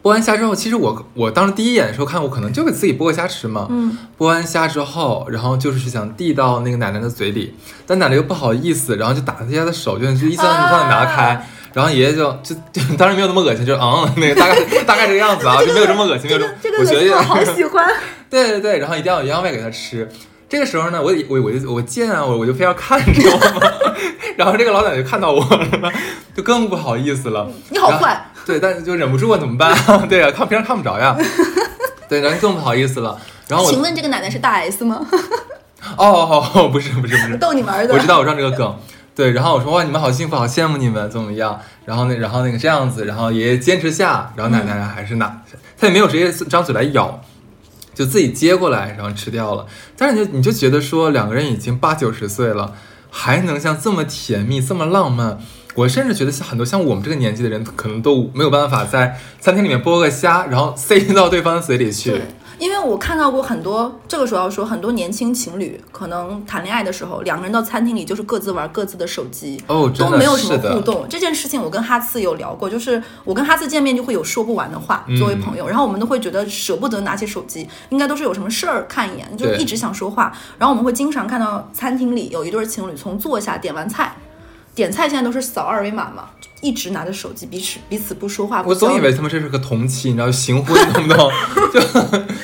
[0.02, 3.68] 剥完虾之后，其实我我当时第一眼的时候看，我可能就给自己剥个虾吃嘛。
[3.70, 7.54] 嗯，剥完虾之后，然后就是想递到那个奶奶的嘴里，
[7.86, 11.34] 但奶奶又不好意思，然后就打他家的手，就就一下子让你拿开。
[11.36, 17.88] 啊然后爷爷就就就当然没有那么恶心，就是嗯，那个大概大概这个样子啊，就没有这么恶心，没有这个这个我觉得好喜欢。
[18.28, 20.10] 对对对，然后一定要要喂给他吃。
[20.50, 23.62] 这个时候呢，我我我就我贱啊，我我就非要看，知道吗？
[24.36, 25.92] 然后这个老奶奶就看到我了，
[26.36, 27.48] 就更不好意思了。
[27.70, 29.72] 你好坏，对，但是就忍不住啊，怎么办？
[30.10, 31.16] 对啊，看平常看不着呀。
[32.10, 33.20] 对，然后更不好意思了。
[33.48, 35.06] 然后我请问这个奶奶是大 S 吗？
[35.96, 37.94] 哦哦哦，不是不是不是，逗你玩的。
[37.94, 38.76] 我知道我知道这个梗。
[39.16, 41.60] 对，然后我说哇，你们好幸福，好羡慕你们，怎么样？
[41.86, 45.42] 然后那然后那个这样子，然后爷爷坚持下，然后奶奶还是拿，
[45.78, 47.22] 他也没有直接张嘴来咬。
[48.00, 49.66] 就自己接过来，然后吃掉了。
[49.98, 52.74] 但是你就你就觉得说，两个人已经八九十岁了，
[53.10, 55.38] 还能像这么甜蜜、这么浪漫。
[55.76, 62.22] 我甚至觉得像很多像我们这个年纪的人，可能都没有办法在餐厅里面剥个虾，然后塞到对方嘴里去。
[62.60, 71.08] 对，因为我看到过很多，这个时候要说很多年轻情侣可能谈恋爱的时候，两个人到餐厅里就是各自玩各自的手机，哦，都没有什么互动。
[71.10, 80.32] 这件事情我跟哈次有聊过，就是我跟哈次见面就会有说不完的话，嗯作为朋友，然后我们都会觉得舍不得拿起手机，应该都是有什么事儿看一眼，就对一直想说话。
[80.58, 84.16] 然后我们会经常看到餐厅里有一对情侣从坐下点完菜，
[84.80, 86.30] 点菜现在都是扫二维码嘛，
[86.62, 88.64] 一直拿着手机，彼此彼此不说话。
[88.64, 91.30] 不我总以为他们这是个同期，你知道行婚， 懂不懂？
[91.74, 91.80] 就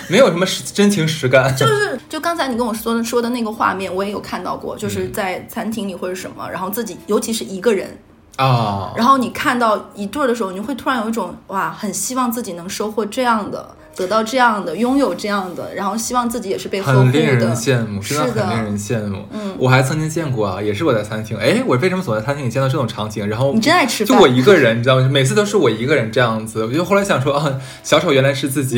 [0.10, 1.56] 没有什么实真情实感。
[1.56, 7.98] 就是就刚才你跟我说的说的那个画面，我也有看到过，嗯就是在餐厅里或者什么，然后自己尤其是一个人，
[8.36, 17.56] 啊，然后你看到一对儿的时候，你会突然有一种哇，很希望自己能收获这样的，得到这样的，拥有这样的，然后希望自己也是被呵护很令人。
[17.56, 19.26] 羡慕，真的很令人羡慕。
[19.32, 23.26] 嗯，我还曾经见过啊，也是我在餐厅，哎，我为什么总在餐厅里见到这种场景？
[23.28, 25.08] 然后你真爱吃饭就我一个人，你知道吗？
[25.10, 26.66] 每次都是我一个人这样子。
[26.66, 28.78] 我就后来想说啊，小丑原来是自己，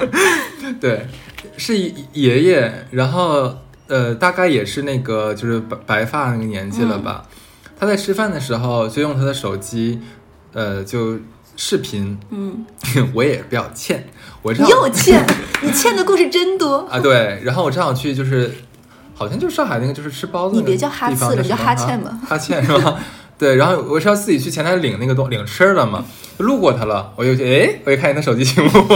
[0.80, 1.06] 对，
[1.58, 1.76] 是
[2.12, 3.54] 爷爷，然后
[3.88, 7.24] 呃，大概也是那个就是白白发那个年纪了吧。
[7.78, 10.00] 他在吃饭的时候就用他的手机，
[10.52, 11.18] 呃，就
[11.62, 12.18] 视频。
[12.30, 12.64] 嗯，
[13.12, 14.02] 我也比较欠，
[14.40, 15.22] 我这你又欠，
[15.60, 16.78] 你欠的故事真多。
[16.90, 18.50] 啊，对，然后我正好去，就是
[19.14, 22.98] 好像就是上海那个，就是吃包子那个你别叫哈次了叫叫哈欠吧哈欠是吧？
[23.36, 26.02] 对，然后我是要自己去前台领那个东领吃的嘛，
[26.38, 28.86] 路过他了，我就去，哎，我一看见他手机屏幕，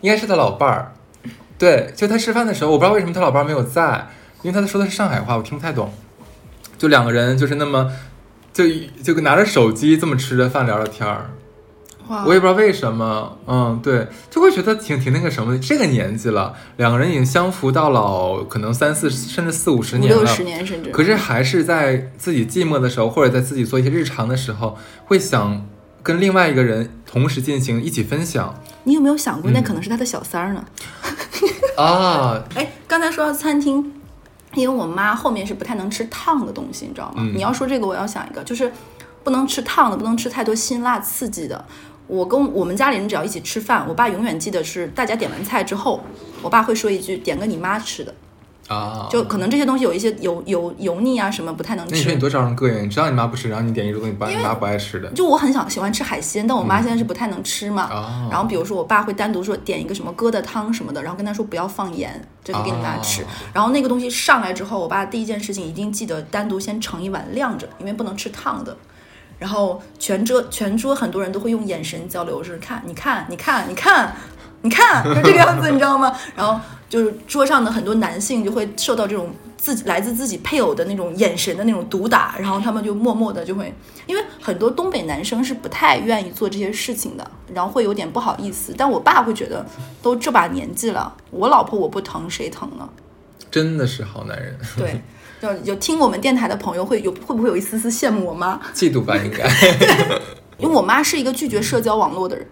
[0.00, 0.92] 应该是他老伴儿。
[1.58, 4.08] 对，就他吃饭的时候，我不知道为什么他老伴儿没有在，
[4.42, 5.92] 因为他说的是上海话，我听不太懂。
[6.76, 7.90] 就两个人就是那么，
[8.56, 11.30] 就就拿着手机这么吃着饭聊着天儿，
[12.24, 15.58] 我也不知道为什么，嗯，对，就会觉得挺挺那个什么的。
[15.58, 20.90] 这个年纪了，两个人已经相扶到老，可能三四甚至四五十年了，六十年甚至。
[20.90, 25.66] 可是还是在自己寂寞的时候，或者在自己做一些日常的时候，会想
[26.02, 30.64] 跟另外一个人同时进行一起分享你有没有想过，嗯那可能是他的小三儿呢？
[31.76, 32.42] 啊。
[32.54, 33.92] 哎，刚才说到餐厅，
[34.56, 37.16] 因为我妈后面是不太能吃烫的东西，你知道吗？
[37.18, 38.72] 嗯你要说这个，我要想一个，就是
[39.22, 41.64] 不能吃烫的，不能吃太多辛辣刺激的。
[42.06, 46.00] 我跟我们家里人只要一起吃饭，我爸永远记得是大家点完菜之后，
[46.42, 48.14] 我爸会说一句：“点个你妈吃的。”
[48.68, 51.92] 啊，就可能这些东西有一些油油油腻啊什么不太能吃。
[51.92, 57.82] 那你说你多招人膈应，你知道你妈不吃，然后你点一桌东西，把你妈不爱吃的就我很想喜欢吃海鲜，但我妈现在是不太能吃嘛。
[57.84, 58.28] 啊。
[58.30, 63.22] 然后比如说我爸会单独说点一个什么疙瘩汤什么的，然后跟他说不要放盐，这个给你妈吃。
[63.22, 68.76] 哦然后那个东西上来之后，我爸第一件事情一定记得单独先盛一碗晾着，因为不能吃烫的。
[69.38, 74.14] 然后全桌全桌很多人都会用眼神交流，就是看你看你看你看
[74.62, 76.10] 你看， 就这个样子，你知道吗？
[76.34, 83.74] 然后就是桌上的很多男性就会受到这种自己来自自己配偶的那种眼神的那种毒打，然后他们就默默的就会，
[84.06, 88.74] 因为很多东北男生是不太愿意做这些事情的，然后会有点不好意思。
[88.76, 89.66] 但我爸会觉得，
[90.02, 92.88] 都这把年纪了，我老婆我不疼谁疼呢？
[93.50, 95.00] 真的是好男人， 对，
[95.40, 98.60] 就有听我们电台的朋友会有会不会有一丝丝羡慕我妈？
[98.74, 99.48] 嫉妒吧应该
[100.58, 102.46] 因为我妈是一个拒绝社交网络的人，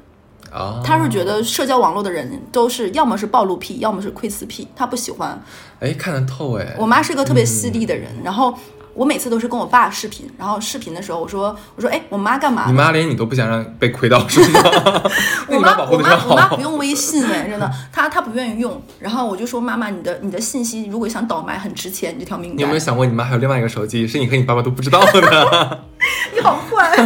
[0.54, 0.80] 啊。
[0.84, 5.42] 她是觉得社交网络的人都是要么是暴露癖，要么是窥私癖，他不喜欢。
[5.80, 8.54] 哎，看得透哎，我妈是个特别犀利的人，然后
[8.94, 12.64] 我每次都是跟我爸视频，然后视频的时候我说我说哎，我妈干嘛？
[12.68, 14.60] 你妈连你都不想让被窥到是吗？
[15.50, 16.62] 那我你保护的真妈我妈我妈不。
[16.62, 18.80] 用微信哎，真的，她她不愿意用。
[19.00, 22.78] 然后我就说妈妈，你的你的信息如果想倒卖很值钱，你这条命你有没有。
[22.78, 25.80] 想过，你妈还有另外一个手机，是你和你爸爸都不知道的？
[26.32, 26.96] 你好坏。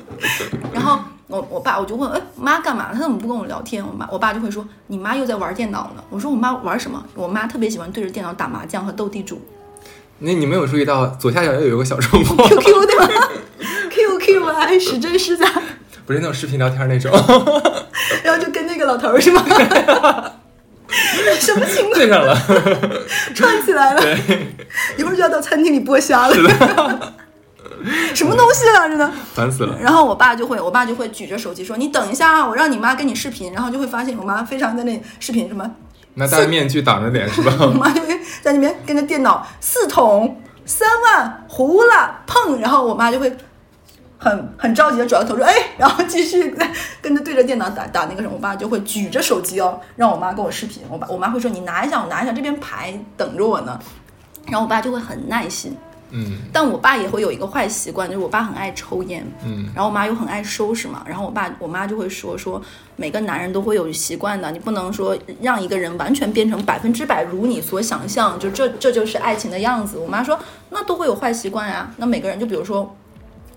[0.72, 0.98] 然后
[1.32, 2.90] 我我爸我就问，哎，妈干嘛？
[2.92, 3.82] 她怎么不跟我聊天？
[3.84, 6.04] 我妈我爸就会说，你妈又在玩电脑呢。
[6.10, 7.02] 我说我妈玩什么？
[7.14, 9.40] 我妈特别喜欢对着电脑打麻将和斗地主
[10.18, 13.08] 那你没有注意到左下角又有一个小周末，，QQ 的吗
[13.90, 15.50] ？QQ 啊，还实真是假，
[16.04, 17.10] 不是那种视频聊天那种，
[18.22, 19.42] 然后就跟那个老头是吗？
[21.40, 21.94] 什么情况？
[21.94, 22.36] 对上了。
[23.34, 24.02] 串起来了，
[24.98, 27.14] 一会儿就要到餐厅里剥虾了。
[28.14, 29.10] 什么东西啊，真的。
[29.34, 29.76] 烦死了。
[29.80, 35.68] 然后我爸就会，我爸就会举着手机说：“你等一下啊，我让你妈跟你视频。”然后就会发现我妈非常在那视频什么，
[36.14, 37.66] 那戴着面具挡着脸是吧 我？
[37.68, 43.34] 妈就会在那边跟着电脑四桶三万糊了碰，然后我妈就会
[44.18, 46.70] 很很着急的转过头说：“哎！”然后继续在
[47.02, 50.82] 跟着对着电脑打打那个什么，我爸就会举着手机哦，让我妈跟我视频。
[50.88, 53.78] 我爸我妈会说：“你拿一下，我拿一下，这边牌等着我呢。”
[54.46, 55.76] 然后我爸就会很耐心。
[56.12, 62.62] 嗯但我爸也会有一个坏习惯，就是我爸很爱抽烟，嗯然后我妈又很爱收拾嘛，然后我爸我妈就会说说
[62.96, 69.98] 每个男人都会有习惯的，你不能说让一个人完全变成百分之百如你所想象，就这这就是爱情的样子。
[69.98, 70.38] 我妈说
[70.70, 72.94] 那都会有坏习惯呀，那每个人就比如说。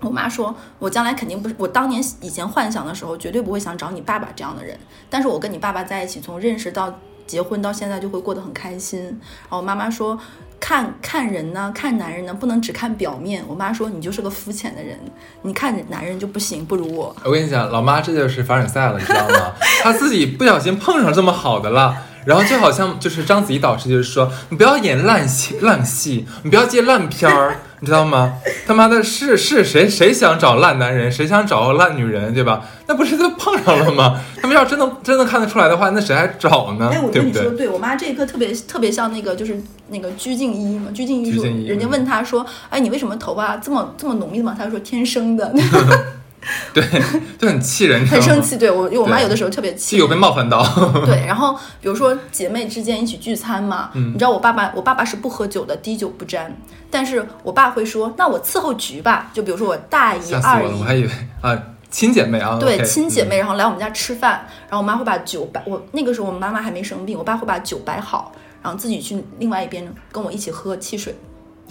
[0.02, 4.78] 我妈说，我将来肯定不是，我当年以前幻想的时候，绝对不会想找你爸爸这样的人。
[5.08, 6.94] 但是我跟你爸爸在一起，从认识到
[7.26, 9.00] 结婚到现在，就会过得很开心。
[9.04, 10.16] 然后我妈妈说，
[10.58, 13.44] 看看人呢，看男人呢，不能只看表面。
[13.46, 14.98] 我妈说，你就是个肤浅的人，
[15.42, 17.14] 你看男人就不行，不如我。
[17.24, 19.52] 我跟你讲，老妈这就是凡尔赛了，你知道吗？
[19.82, 21.96] 她自己不小心碰上这么好的了。
[22.26, 28.34] 然后就好像就是章子怡导师就是说，你不要演烂戏烂戏，你不要接烂片儿，你知道吗？
[28.66, 32.62] 他妈的是是谁谁想找烂男人，谁想找烂女人，对吧？
[32.88, 34.20] 那不是都碰上了吗？
[34.42, 37.10] 他们要真的真的看得出来的话，那谁还找呢哎，我？
[37.10, 37.52] 跟你说，对？
[37.58, 40.90] 对我妈这一刻特别特别像那个，就是那个鞠婧祎嘛。
[40.92, 44.54] 鞠婧祎说，鞠婧祎人家嗯问她说，哎，你为什么头发这么这么浓密嘛？
[44.58, 45.52] 她说天生的，
[46.76, 47.02] 对，
[47.38, 48.42] 就很气人，很生。
[48.42, 48.58] 气。
[48.58, 49.96] 对我，因为我妈有的时候特别气气。
[49.96, 50.62] 有被冒犯到，
[51.06, 56.54] 对， 然后比如说姐妹之间一起聚餐嘛，嗯你知道我爸爸，我爸爸是不喝酒的，滴酒不沾。
[56.90, 59.30] 但是我爸会说，那我伺候局吧。
[59.32, 61.10] 就比如说我大姨、二姨我，我还，以为
[61.40, 61.58] 啊
[61.90, 71.14] 亲姐妹啊，对亲姐嗯妹，然后来我们家吃饭，然后我妈会把酒摆，我那个时候我妈妈还没生病，我爸会把酒摆好，然后自己去另外一边跟我一起喝汽水。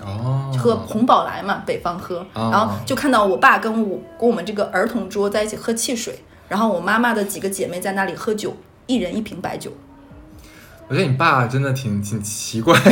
[0.06, 9.72] 哦，喝红宝来嘛，北方喝，哦然后就看到我爸跟我跟我们这个儿童桌在一起喝汽水，然后我妈妈的几个姐妹在那里喝酒，一人一瓶白酒。
[10.88, 12.92] 我觉得你爸真的挺挺奇怪的，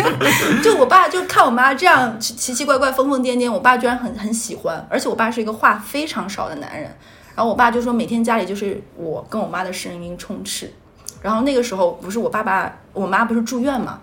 [0.64, 6.90] 就我爸就看我妈这样奇奇奇怪怪、疯疯癫癫，我爸居然很很喜欢，而且我爸是一个话非常少的男人。
[7.34, 10.72] 然后我爸就说，每天家里就是我跟我妈的声音充斥。
[11.20, 14.00] 然后那个时候不是我爸爸我妈不是住院嘛，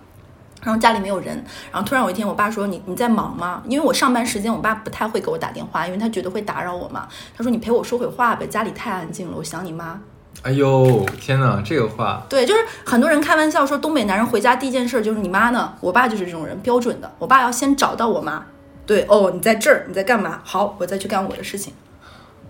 [0.63, 1.35] 然后家里没有人，
[1.71, 3.61] 然后突然有一天我爸说你你在忙吗？
[3.67, 7.07] 因为我上班时间我爸不太会给我打电话，因为他觉得会打扰我嘛。
[7.35, 9.99] 他说你陪我说会话呗，家里太安静了，我想你妈。
[10.41, 17.09] 哎呦天哪，这个话对，就是很多人开玩笑说东北男人回家第一件事就是你妈呢，我爸就是这种人，标准的。
[17.19, 18.43] 我爸要先找到我妈，
[18.85, 20.41] 对哦，你在这儿，你在干嘛？
[20.43, 21.73] 好，我再去干我的事情。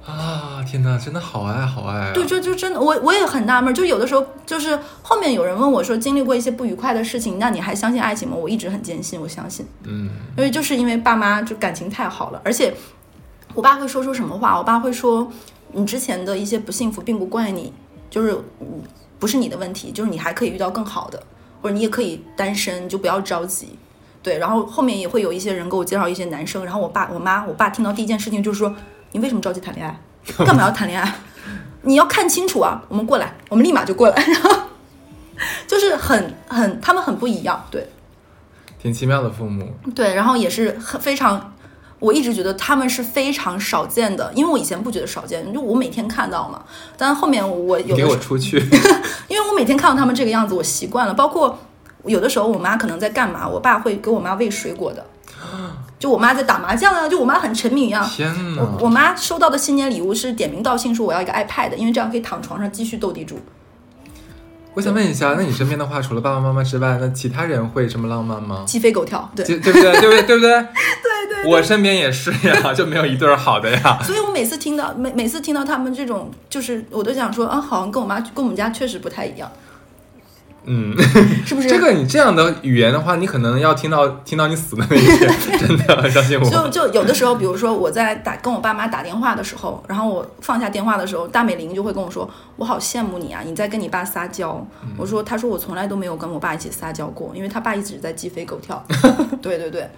[0.05, 2.11] 啊，天哪，真的好爱好爱啊！
[2.13, 8.35] 对，就就真的，我我也很纳闷，就有的时候就是后面有人问我说经历过一些不愉快的事情，那你还相信爱情吗？
[8.35, 12.73] 我一直很坚信，我相信，嗯，因为就是因为爸妈就感情太好了，而且
[13.53, 14.57] 我爸会说出什么话？
[14.57, 15.31] 我爸会说
[15.71, 17.71] 你之前的一些不幸福并不怪你，
[18.09, 18.81] 就是嗯
[19.19, 21.23] 不是你的问题，就是你还可以遇到更好的，
[21.61, 23.69] 或者你也可以单身，你就不要着急。
[24.21, 28.73] 对，然后后面也会有一些人给我介绍一些男生，然后我爸、我妈、我爸听到第一件事情就是说，
[29.13, 29.97] 你为什么着急谈恋爱？
[30.45, 31.15] 干嘛要谈恋爱？
[31.83, 32.81] 你要看清楚啊！
[32.87, 34.49] 我们过来，我们立马就过来，然 后
[35.67, 37.87] 就是很很，他们很不一样，对
[38.81, 39.73] 挺奇妙的父母。
[39.93, 41.53] 对，然后也是很非常，
[41.99, 46.63] 我一直觉得他们是非常少见的，因为我以前不觉得少见，就我每天看到嘛，
[46.97, 48.57] 但后面我有给我出去！
[49.27, 51.59] 因为我每天看到他们这个样子，我习惯了，包括
[52.05, 55.05] 有的时候我妈可能在干嘛，我爸会给我妈喂水果的，
[56.03, 58.05] 就我妈在打麻将啊，就我妈很沉迷一样。
[58.05, 58.77] 天我哪！
[58.81, 63.39] 我妈收到的新年礼物是点名道姓说我要一个 iPad，因为这样可以躺床上继续斗地主。
[64.73, 68.65] 我想问一下，那你身边的话，除了爸爸妈妈之外，那其他人会这么浪漫吗？
[68.67, 69.93] 鸡飞狗跳，对，对对不对？
[70.01, 70.21] 对不对？
[70.23, 70.51] 对不对？
[71.31, 71.49] 对对。
[71.49, 73.97] 我身边也是呀，就没有一对儿好的呀。
[74.03, 79.49] 所以我每次听到每每次听到他们这种，就是我都想说啊，好像跟我妈跟我们家确实不太一样，
[80.65, 80.95] 嗯，
[81.45, 81.67] 是不是？
[81.67, 86.69] 这个你这样的语言的话，你可能要听到听到你死的那一天， 真的相信就我。
[86.69, 94.65] 就就有的时候，比如说我在打跟我爸妈打电话的时候，然后我放下电话的时候，大美玲就会跟我说：“我好羡慕你啊，你在跟你爸撒娇。
[94.97, 98.81] 我说：“他说我从来都没有跟我爸一起撒娇过，因为他爸一直在鸡飞狗跳。
[99.41, 99.89] 对对对。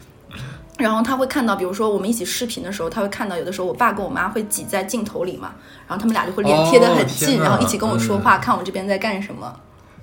[0.77, 5.53] 然后他会看到，比如说我们一起视频的时候，他会看到有的时候我爸跟我妈会挤在镜头里嘛，
[5.87, 9.53] 然后他们俩就会脸贴得很哦近，然后一起跟我说话，看我这边在干什么。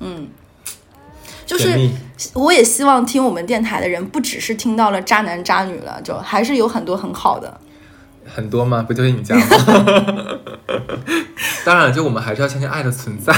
[0.01, 0.27] 嗯，
[1.45, 1.91] 就是
[2.35, 7.61] 我也希望听我们电台的人，不只是听到了渣男渣女了，就还是有很多很好的。
[8.25, 8.85] 很多吗？
[8.87, 9.45] 不就是你家吗？
[11.65, 13.33] 当然，就我们还是要相信爱的存在。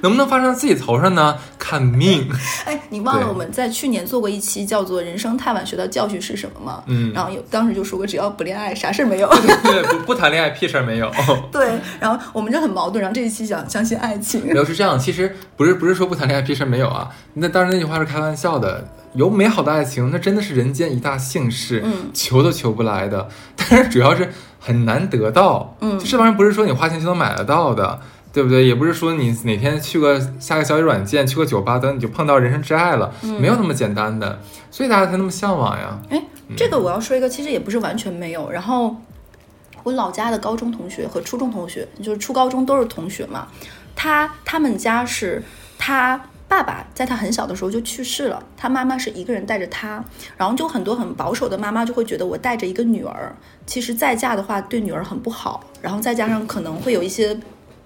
[0.00, 1.36] 能不能发生在自己头上呢？
[1.58, 2.28] 看命。
[2.64, 6.82] 哎，你忘了我们在去年做过一期叫做《人生太晚学到教训是什么》吗？
[6.86, 9.28] 嗯然后有当时就说过，只要不恋爱，啥事儿没有。
[9.62, 11.10] 对，不不谈恋爱，屁事儿没有。
[11.52, 13.00] 对，然后我们就很矛盾。
[13.02, 17.08] 然后这一期讲相信爱情，然后是这样，其实不是不是说不谈恋爱屁事儿没有啊。
[17.34, 18.86] 那当然那句话是开玩笑的。
[19.14, 23.26] 有美好的爱情，那真的是人间一大幸事，嗯求都求不来的。
[23.56, 24.30] 但是主要是
[24.60, 27.98] 很难得到，嗯这玩意儿不是说你花钱就能买得到的。
[28.38, 28.64] 对对不对？
[28.64, 34.38] 也不是说你哪天去个下个小语软件，去个酒吧，等你就碰到人生挚爱了，没有那么简单的，
[34.70, 35.98] 所以大家才那么向往呀。
[36.08, 36.22] 哎，
[36.56, 38.48] 这个我要说一个，其实也不是完全没有。
[38.48, 38.94] 然后
[39.82, 43.48] 我老家的高中同学和初中同学，就是初高中都是同学嘛。
[43.96, 45.42] 他他们家是
[45.76, 50.04] 他爸爸在他很小的时候就去世了，他妈妈是一个人带着他，
[50.36, 53.34] 然后就很多很保守的妈妈就会觉得我带着一个女儿，
[53.66, 57.36] 其实再嫁的话对女儿很不好，然后再加上可能会有一些。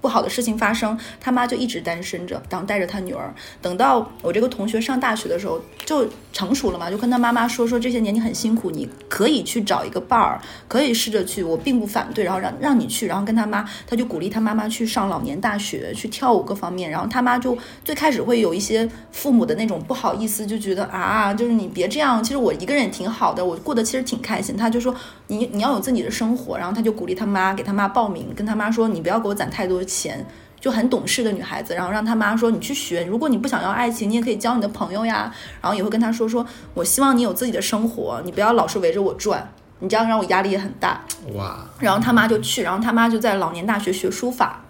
[0.03, 3.33] 不好的事情发生，他妈就一直单身着，然后带着他女儿。
[3.63, 16.91] 等到我这个同学上大学的时候，就成熟了嘛，就跟他妈妈说说这些年你很辛苦，你可以去找一个伴儿，可以试着去，我并不反对，然后让让你去，然后跟他妈，他就鼓励他妈妈去上老年大学，去跳舞各方面。
[16.91, 24.57] 然后他妈就最开始会有一些父母的那种不好意思，就觉得啊，就是你别这样，其实我一个人也挺好的，我过得其实挺开心。
[24.57, 24.93] 他就说
[25.29, 29.81] 你你要有自己的生活，然后他就鼓励他妈，给他妈报名，跟他妈说你不要给我攒太多。
[29.93, 30.25] 钱
[30.59, 35.33] 就很懂事的女孩子，然后让她妈说你去学，如果你不想要爱情，你也可以交你的朋友呀。
[35.61, 41.01] 然后也会跟她说说，我希望你有自己的生活，你不要老是围着我转，你这样让我压力也很大。
[41.35, 41.67] 哇！
[41.81, 44.61] 然后他妈就去，然后他妈就在老年大学学书法。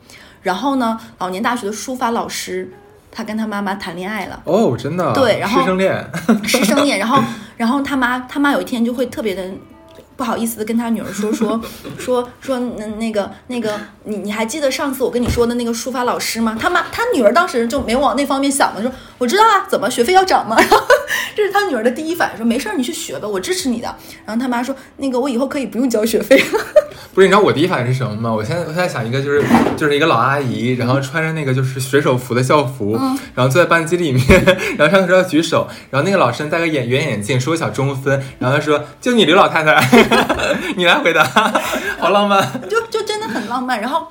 [0.42, 2.72] 然后呢，老年大学的书法老师，
[3.10, 4.40] 他跟他妈妈谈恋爱了。
[4.44, 5.12] 哦，真的？
[5.12, 6.10] 对，然后师生恋，
[6.44, 6.98] 师生恋。
[6.98, 7.22] 然后，
[7.56, 9.44] 然后他妈他妈有一天就会特别的。
[10.16, 11.60] 不好意思的跟他女儿说说
[11.98, 16.56] 说说那那个那个你你还记得上次我跟你说的那个书法老师吗？
[16.60, 20.56] 他妈他女儿当时就没往那方面想嘛，说我知道啊，怎么学费要涨吗？
[20.60, 20.78] 然后
[21.34, 23.94] 这是他女儿的第一反应，说没事儿你去学吧，我支持你的。
[24.24, 26.42] 然后他妈说那个我以后可以不用交学费。
[27.14, 28.32] 不是你知道我第一反应是什么吗？
[28.32, 29.42] 我现在我现在想一个就是
[29.76, 32.98] 就是一个老阿姨，然后穿着那个就是水手服的校服，
[33.34, 34.24] 然后坐在班级里面，
[34.78, 39.74] 然后上课时候要举手，然后那个老师戴个眼圆眼镜，梳个小中分，然后他说就你刘老太太，
[40.76, 41.24] 你来回答，
[41.98, 43.80] 好浪漫，就就真的很浪漫。
[43.80, 44.06] 然后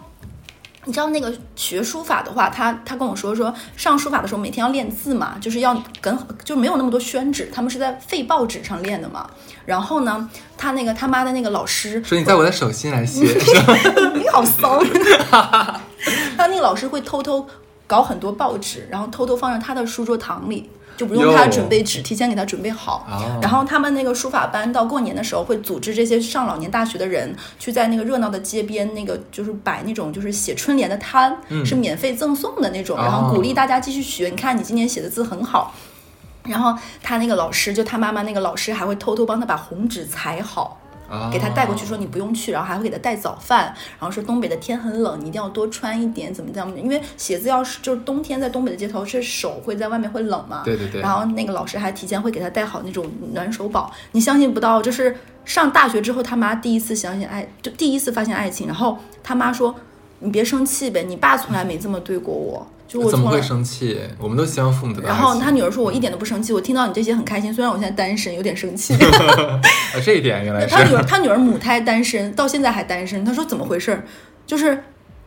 [0.86, 9.30] 你知道那个学书法的话，他他跟我说说上书法的时候每天要练字嘛，就是要跟就没有那么多宣纸，他们是在废报纸上练的嘛。
[9.66, 13.24] 然后呢，他那个他妈的那个老师说：“你在我的手心来写，
[14.16, 14.84] 你好骚。”
[16.36, 17.48] 他那个老师会偷偷
[17.86, 20.68] 搞很多报纸，然后偷偷放在他的书桌堂里，
[21.02, 23.08] 就不用他准备纸，提前给他准备好。
[23.42, 31.36] 然后他们那个书法班到过年的时候会组织这些上老年大学的人去在那个热闹的街边，那个就是摆那种就是写春联的摊，
[31.66, 34.30] 是免费赠送的那种，然后鼓励大家继续学。
[34.30, 35.74] 你看你今年写的字很好。
[36.44, 40.81] 然后他那个老师，就他妈妈那个老师，还会偷偷帮他把红纸裁好，
[41.32, 43.66] 给他带过去，说你不用去，然后还会给他带早饭，
[44.00, 50.62] 然后说东北的天很冷，你一定要多穿一点，怎么怎么，因为鞋子要是就是冬天在东北的街头，是手会在外面会冷嘛。
[50.64, 51.02] 对对对。
[51.02, 59.76] 然后那个老师还提前会给他带好那种暖手宝，你相信不到，就是上大学之后他妈第一次相信爱，就第一次发现爱情，然后他妈说
[60.20, 62.66] 你别生气呗，你爸从来没这么对过我。
[63.10, 63.98] 怎么会生气？
[64.20, 65.02] 我们都希望父母的。
[65.04, 67.54] 然后他女儿说：“我一点都不生气，我听到你这些很开心。
[67.54, 68.94] 虽然我现在单身，有点生气。
[69.00, 69.62] ”啊，
[70.04, 70.74] 这一点原来是。
[70.76, 73.24] 他女儿，他女儿母胎单身，到现在还单身。
[73.24, 74.04] 他说：“怎么回事？
[74.46, 74.84] 就是。”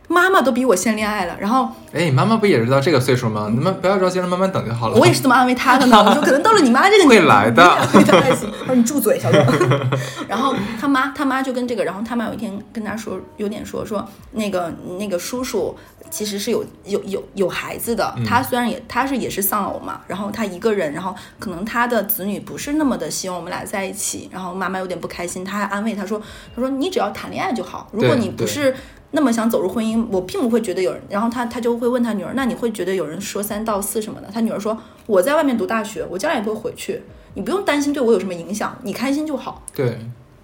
[0.07, 3.49] 妈妈都比我先恋爱了，然后，哎，妈妈不也是到这个岁数吗？
[3.51, 4.97] 你们不要着急，让慢慢等就好了。
[4.97, 5.97] 我也是这么安慰她的呢。
[5.97, 7.63] 我说可能到了你妈这个 年纪会来的。
[7.63, 9.41] 我说你住嘴，小刘。
[10.27, 15.75] 然后他妈他妈就跟这个，然后他妈有一天跟他说，有点说说那个那个叔叔
[16.09, 18.13] 其实是有有有有孩子的。
[18.27, 24.29] 他虽然也他是也是丧偶嘛，然后他一个人，然后可能他的子女不是那么的希望我们俩在一起。
[24.31, 26.21] 然后妈妈有点不开心，他还安慰他说，
[26.55, 28.75] 他说你只要谈恋爱就好，如果你不是。
[29.15, 31.01] 那么想走入婚姻，我并不会觉得有人。
[31.09, 34.27] 然后他他就会问他女儿，那你会觉得有人说三道四什么的？
[34.31, 37.01] 他女儿说，我在外面读大学，我将来也不会回去，
[37.33, 39.63] 你不用担心对我有什么影响，你开心就好。
[39.73, 39.97] 对。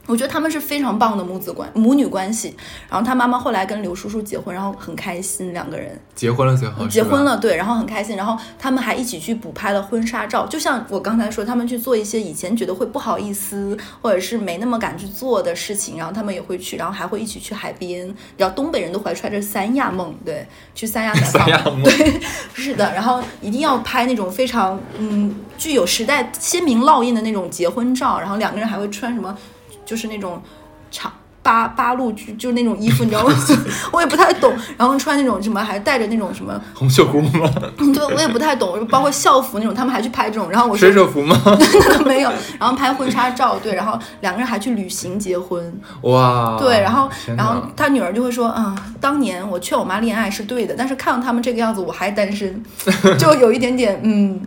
[0.07, 2.55] 我觉得他们是非常棒的母子关母女关系，
[2.89, 5.97] 然后他妈妈后来跟刘叔叔结婚，然后很开心，两个人。
[6.15, 20.45] 结婚了最后结婚了，对，然后很开心，然后他们还一起去补拍了婚纱照，就像我刚才说，他们去做一些以前觉得会不好意思或者是没那么敢去做的事情，然后他们也会去，然后还会一起去海边，你知道东北人都怀揣着三亚梦，对，
[20.75, 22.19] 去三亚三亚梦， 对，
[22.53, 29.37] 是的，然后一定要拍那种非常嗯具有时代鲜明烙印的那种结婚照，然后两个人还会穿什么？
[29.91, 30.41] 就是那种
[30.89, 31.11] 长
[31.43, 33.35] 八八路就就那种衣服，你知道吗？
[33.91, 34.53] 我也不太懂。
[34.77, 37.51] 然后穿那种什么，还带着那种什么红袖箍吗？
[37.75, 38.87] 对，我也不太懂。
[38.87, 40.49] 包括校服那种，他们还去拍这种。
[40.49, 41.35] 然后我水手服吗？
[42.07, 42.31] 没有。
[42.57, 43.75] 然后拍婚纱照，对。
[43.75, 45.77] 然后两个人还去旅行结婚。
[46.03, 46.57] 哇。
[46.57, 52.63] 对，然后然后他女儿就会说啊，当年我劝我妈恋爱是对的，但是看到他们这个样子，我还单身，
[53.19, 54.39] 就有一点点嗯。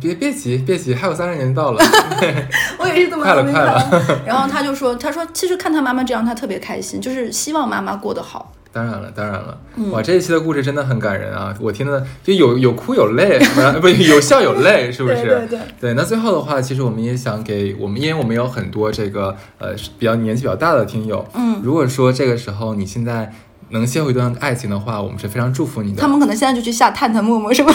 [0.00, 1.82] 别别急，别急，还有三十年到了。
[2.78, 4.02] 我也是这么快了，快了。
[4.26, 8.52] 然后他就说：“他说其实看他妈妈这样，他特别开心，就是希望妈妈过得好。
[8.74, 9.58] 当然了，当然了，
[9.90, 11.54] 哇，这一期的故事真的很感人啊！
[11.60, 13.38] 我听的就有有哭有泪，
[13.74, 15.16] 不不有笑有泪，是不是？
[15.16, 15.92] 对对对。
[15.92, 23.30] 那最后的话，其实我们也想给我们，因为我们有很多这个呃比较年纪比较大的听友，嗯，如果说这个时候你现在
[23.72, 26.00] 能邂逅一段爱情的话，我们是非常祝福你的。
[26.00, 27.72] 他们可能现在就去下探探陌陌，是吧？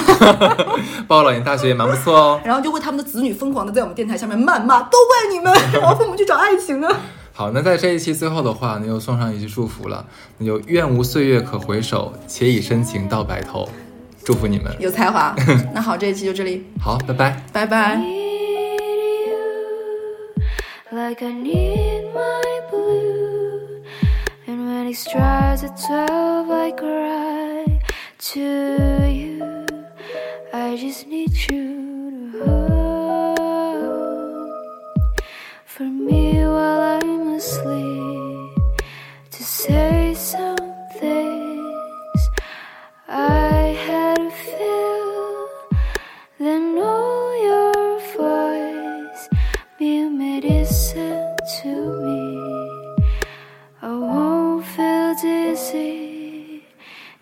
[1.07, 2.41] 报老年大学也蛮不错哦。
[2.45, 6.97] 然后就会他们的子女疯狂的在我们电台下面谩骂，都怪你们， 让父母去找爱情啊！
[7.33, 10.05] 好，那在这一期最后的话，那就送上一句祝福了，
[10.39, 13.67] 那就愿无岁月可回首，且以深情到白头。
[14.23, 15.33] 祝福你们有才华。
[15.73, 17.95] 那好，这一期就这里，好，拜拜，拜拜。
[20.91, 23.16] like I need my blue.
[24.77, 27.81] When he strikes at twelve, I cry
[28.29, 28.39] to
[29.09, 29.65] you.
[30.53, 32.45] I just need you to
[33.39, 34.19] hold
[35.65, 38.69] for me while I'm asleep
[39.31, 40.13] to say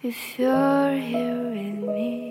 [0.07, 2.24] if you're hearing me.